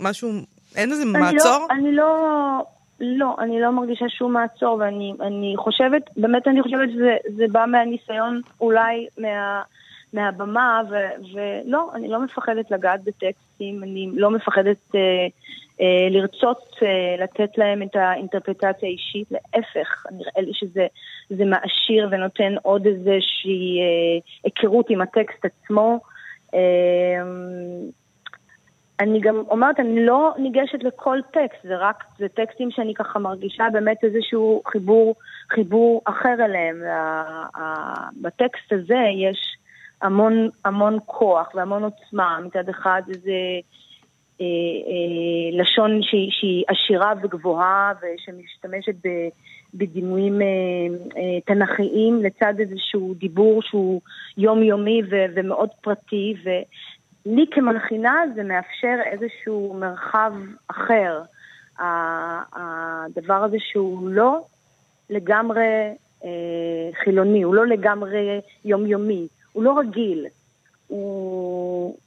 משהו, 0.00 0.30
אין 0.76 0.90
איזה 0.90 1.02
אני 1.02 1.12
מעצור? 1.12 1.50
לא, 1.50 1.66
אני 1.70 1.92
לא, 1.92 2.12
לא, 3.00 3.36
אני 3.38 3.60
לא 3.60 3.70
מרגישה 3.70 4.08
שום 4.08 4.32
מעצור, 4.32 4.76
ואני 4.80 5.12
אני 5.20 5.54
חושבת, 5.56 6.02
באמת 6.16 6.48
אני 6.48 6.62
חושבת 6.62 6.88
שזה 6.92 7.44
בא 7.52 7.64
מהניסיון 7.66 8.40
אולי 8.60 9.06
מה, 9.18 9.62
מהבמה, 10.12 10.82
ו, 10.90 10.94
ולא, 11.34 11.90
אני 11.94 12.08
לא 12.08 12.20
מפחדת 12.24 12.70
לגעת 12.70 13.00
בטקסטים, 13.54 13.82
אני 13.82 14.10
לא 14.14 14.30
מפחדת 14.30 14.94
אה, 14.94 15.00
אה, 15.80 16.08
לרצות 16.10 16.76
אה, 16.82 17.24
לתת 17.24 17.58
להם 17.58 17.82
את 17.82 17.96
האינטרפטציה 17.96 18.88
האישית, 18.88 19.28
להפך, 19.30 20.06
נראה 20.12 20.40
לי 20.40 20.52
שזה 20.54 21.44
מעשיר 21.44 22.08
ונותן 22.10 22.54
עוד 22.62 22.86
איזושהי 22.86 23.80
אה, 23.80 24.18
היכרות 24.44 24.90
עם 24.90 25.00
הטקסט 25.00 25.44
עצמו. 25.44 26.00
אה, 26.54 26.60
אני 29.00 29.20
גם 29.20 29.42
אומרת, 29.48 29.80
אני 29.80 30.06
לא 30.06 30.34
ניגשת 30.38 30.84
לכל 30.84 31.18
טקסט, 31.32 31.62
זה 31.62 31.76
רק, 31.76 32.04
זה 32.18 32.28
טקסטים 32.28 32.70
שאני 32.70 32.94
ככה 32.94 33.18
מרגישה 33.18 33.64
באמת 33.72 33.96
איזשהו 34.04 34.62
חיבור, 34.66 35.14
חיבור 35.50 36.02
אחר 36.04 36.34
אליהם. 36.44 36.82
בטקסט 38.22 38.72
הזה 38.72 38.98
יש 39.30 39.56
המון, 40.04 40.48
המון 40.64 40.98
כוח 41.06 41.48
והמון 41.54 41.84
עוצמה. 41.84 42.38
מצד 42.44 42.68
אחד 42.68 43.02
זה 43.06 43.30
אה, 44.40 44.46
אה, 44.46 45.60
לשון 45.60 46.02
שהיא, 46.02 46.30
שהיא 46.32 46.64
עשירה 46.68 47.12
וגבוהה 47.22 47.92
ושמשתמשת 48.02 48.94
ב, 49.04 49.08
בדימויים 49.74 50.42
אה, 50.42 50.46
אה, 51.16 51.40
תנכיים 51.40 52.22
לצד 52.22 52.54
איזשהו 52.58 53.14
דיבור 53.14 53.62
שהוא 53.62 54.00
יומיומי 54.38 55.02
ו, 55.10 55.24
ומאוד 55.34 55.70
פרטי. 55.80 56.34
ו, 56.44 56.50
לי 57.26 57.44
כמנחינה 57.50 58.22
זה 58.34 58.42
מאפשר 58.42 58.96
איזשהו 59.04 59.76
מרחב 59.80 60.32
אחר. 60.68 61.22
הדבר 61.78 63.44
הזה 63.44 63.56
שהוא 63.60 64.08
לא 64.08 64.44
לגמרי 65.10 65.94
אה, 66.24 66.90
חילוני, 67.04 67.42
הוא 67.42 67.54
לא 67.54 67.66
לגמרי 67.66 68.40
יומיומי, 68.64 69.28
הוא 69.54 69.62
לא 69.62 69.78
רגיל. 69.78 70.26
הוא... 70.86 71.98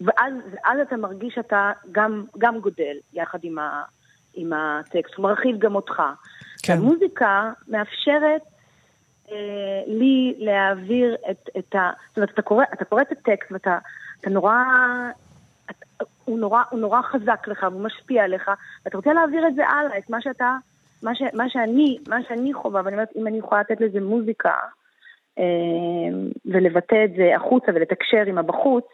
ואז, 0.00 0.34
ואז 0.52 0.78
אתה 0.82 0.96
מרגיש 0.96 1.34
שאתה 1.34 1.72
גם, 1.92 2.24
גם 2.38 2.60
גודל 2.60 2.96
יחד 3.12 3.38
עם, 3.42 3.58
ה, 3.58 3.82
עם 4.34 4.52
הטקסט, 4.52 5.14
הוא 5.14 5.22
מרחיב 5.22 5.58
גם 5.58 5.74
אותך. 5.74 6.02
כן. 6.62 6.72
המוזיקה 6.72 7.52
מאפשרת 7.68 8.42
אה, 9.30 9.82
לי 9.86 10.34
להעביר 10.38 11.16
את, 11.30 11.48
את 11.58 11.74
ה... 11.74 11.90
זאת 12.08 12.16
אומרת, 12.16 12.30
אתה 12.30 12.42
קורא, 12.42 12.64
אתה 12.72 12.84
קורא 12.84 13.02
את 13.02 13.12
הטקסט 13.12 13.52
ואתה 13.52 13.78
אתה 14.20 14.30
נורא... 14.30 14.54
הוא 16.24 16.38
נורא, 16.38 16.62
הוא 16.70 16.80
נורא 16.80 17.02
חזק 17.02 17.48
לך 17.48 17.66
והוא 17.70 17.82
משפיע 17.82 18.24
עליך, 18.24 18.50
ואתה 18.84 18.96
רוצה 18.96 19.12
להעביר 19.12 19.46
את 19.48 19.54
זה 19.54 19.68
הלאה, 19.68 19.98
את 19.98 20.10
מה 20.10 20.20
שאתה, 20.20 20.56
מה, 21.02 21.14
ש, 21.14 21.22
מה 21.32 21.48
שאני, 21.48 21.98
מה 22.08 22.16
שאני 22.28 22.54
חווה, 22.54 22.82
ואני 22.84 22.96
אומרת, 22.96 23.08
אם 23.16 23.26
אני 23.26 23.38
יכולה 23.38 23.60
לתת 23.60 23.80
לזה 23.80 24.00
מוזיקה, 24.00 24.52
ולבטא 26.46 26.96
את 27.04 27.10
זה 27.16 27.36
החוצה 27.36 27.66
ולתקשר 27.74 28.22
עם 28.26 28.38
הבחוץ, 28.38 28.84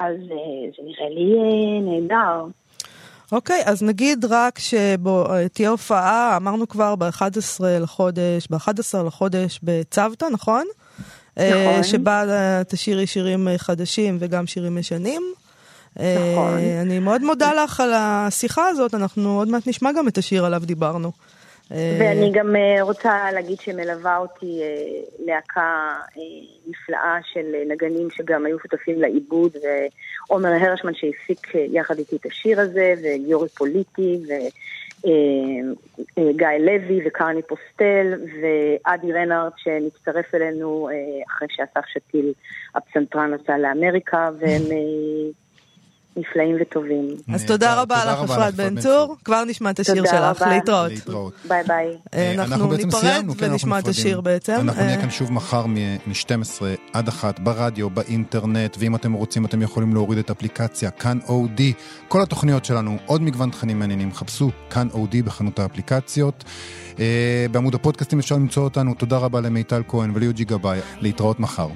אז 0.00 0.16
אה, 0.16 0.70
זה 0.76 0.82
נראה 0.82 1.08
לי 1.08 1.34
אה, 1.38 1.80
נהדר. 1.80 2.44
אוקיי, 3.32 3.60
okay, 3.60 3.70
אז 3.70 3.82
נגיד 3.82 4.24
רק 4.24 4.58
שתהיה 4.58 5.70
הופעה, 5.70 6.36
אמרנו 6.36 6.68
כבר 6.68 6.96
ב-11 6.96 7.64
לחודש, 7.80 8.48
ב-11 8.50 9.06
לחודש 9.06 9.60
בצוותא, 9.62 10.26
נכון? 10.32 10.64
נכון. 11.36 11.82
שבה 11.82 12.22
תשאירי 12.68 13.06
שירים 13.06 13.48
חדשים 13.56 14.16
וגם 14.20 14.46
שירים 14.46 14.78
ישנים. 14.78 15.22
נכון. 15.96 16.58
אני 16.82 16.98
מאוד 16.98 17.22
מודה 17.22 17.52
לך 17.64 17.80
על 17.80 17.92
השיחה 17.94 18.68
הזאת, 18.68 18.94
אנחנו 18.94 19.38
עוד 19.38 19.48
מעט 19.48 19.66
נשמע 19.66 19.92
גם 19.92 20.08
את 20.08 20.18
השיר 20.18 20.44
עליו 20.44 20.62
דיברנו. 20.64 21.12
ואני 21.70 22.30
גם 22.32 22.56
רוצה 22.80 23.32
להגיד 23.32 23.60
שמלווה 23.60 24.18
אותי 24.18 24.60
להקה 25.26 25.96
נפלאה 26.66 27.18
של 27.32 27.46
נגנים 27.68 28.10
שגם 28.10 28.46
היו 28.46 28.58
שותפים 28.58 29.00
לעיבוד, 29.00 29.56
ועומר 29.62 30.48
הרשמן 30.48 30.94
שהפיק 30.94 31.54
יחד 31.54 31.98
איתי 31.98 32.16
את 32.16 32.26
השיר 32.26 32.60
הזה, 32.60 32.94
וגיורי 33.02 33.48
פוליטי, 33.48 34.18
ו... 34.28 34.32
אה, 35.06 35.10
אה, 36.18 36.32
גיא 36.32 36.48
לוי 36.60 37.00
וקרני 37.06 37.42
פוסטל 37.42 38.14
ואדי 38.40 39.12
רנארט 39.12 39.52
שנצטרף 39.56 40.34
אלינו 40.34 40.88
אה, 40.88 40.94
אחרי 41.26 41.48
שאסף 41.50 41.86
שתיל 41.86 42.32
הפסנתרן 42.74 43.34
נסע 43.34 43.58
לאמריקה 43.58 44.30
והם 44.38 44.62
נפלאים 46.16 46.56
וטובים. 46.60 47.08
אז 47.34 47.44
תודה 47.44 47.82
רבה 47.82 48.04
לך 48.04 48.30
אפרת 48.30 48.54
בן 48.54 48.80
צור, 48.80 49.16
כבר 49.24 49.44
נשמע 49.44 49.70
את 49.70 49.80
השיר 49.80 50.04
שלך, 50.06 50.44
להתראות. 50.50 51.32
ביי 51.48 51.62
ביי. 51.66 52.38
אנחנו 52.38 52.72
ניפרד 52.72 53.24
ונשמע 53.38 53.78
את 53.78 53.88
השיר 53.88 54.20
בעצם. 54.20 54.56
אנחנו 54.60 54.84
נהיה 54.84 55.00
כאן 55.00 55.10
שוב 55.10 55.32
מחר 55.32 55.66
מ-12 55.66 56.62
עד 56.92 57.08
1 57.08 57.40
ברדיו, 57.40 57.90
באינטרנט, 57.90 58.76
ואם 58.80 58.94
אתם 58.96 59.12
רוצים 59.12 59.44
אתם 59.44 59.62
יכולים 59.62 59.94
להוריד 59.94 60.18
את 60.18 60.30
אפליקציה 60.30 60.90
כאן 60.90 61.18
אודי. 61.28 61.72
כל 62.08 62.22
התוכניות 62.22 62.64
שלנו, 62.64 62.96
עוד 63.06 63.22
מגוון 63.22 63.50
תכנים 63.50 63.78
מעניינים, 63.78 64.12
חפשו 64.12 64.50
כאן 64.70 64.88
אודי 64.92 65.22
בחנות 65.22 65.58
האפליקציות. 65.58 66.44
בעמוד 67.50 67.74
הפודקאסטים 67.74 68.18
אפשר 68.18 68.34
למצוא 68.34 68.64
אותנו, 68.64 68.94
תודה 68.94 69.18
רבה 69.18 69.40
למיטל 69.40 69.82
כהן 69.88 70.10
וליוג'י 70.14 70.44
גבאי, 70.44 70.78
להתראות 71.00 71.40
מחר. 71.40 71.68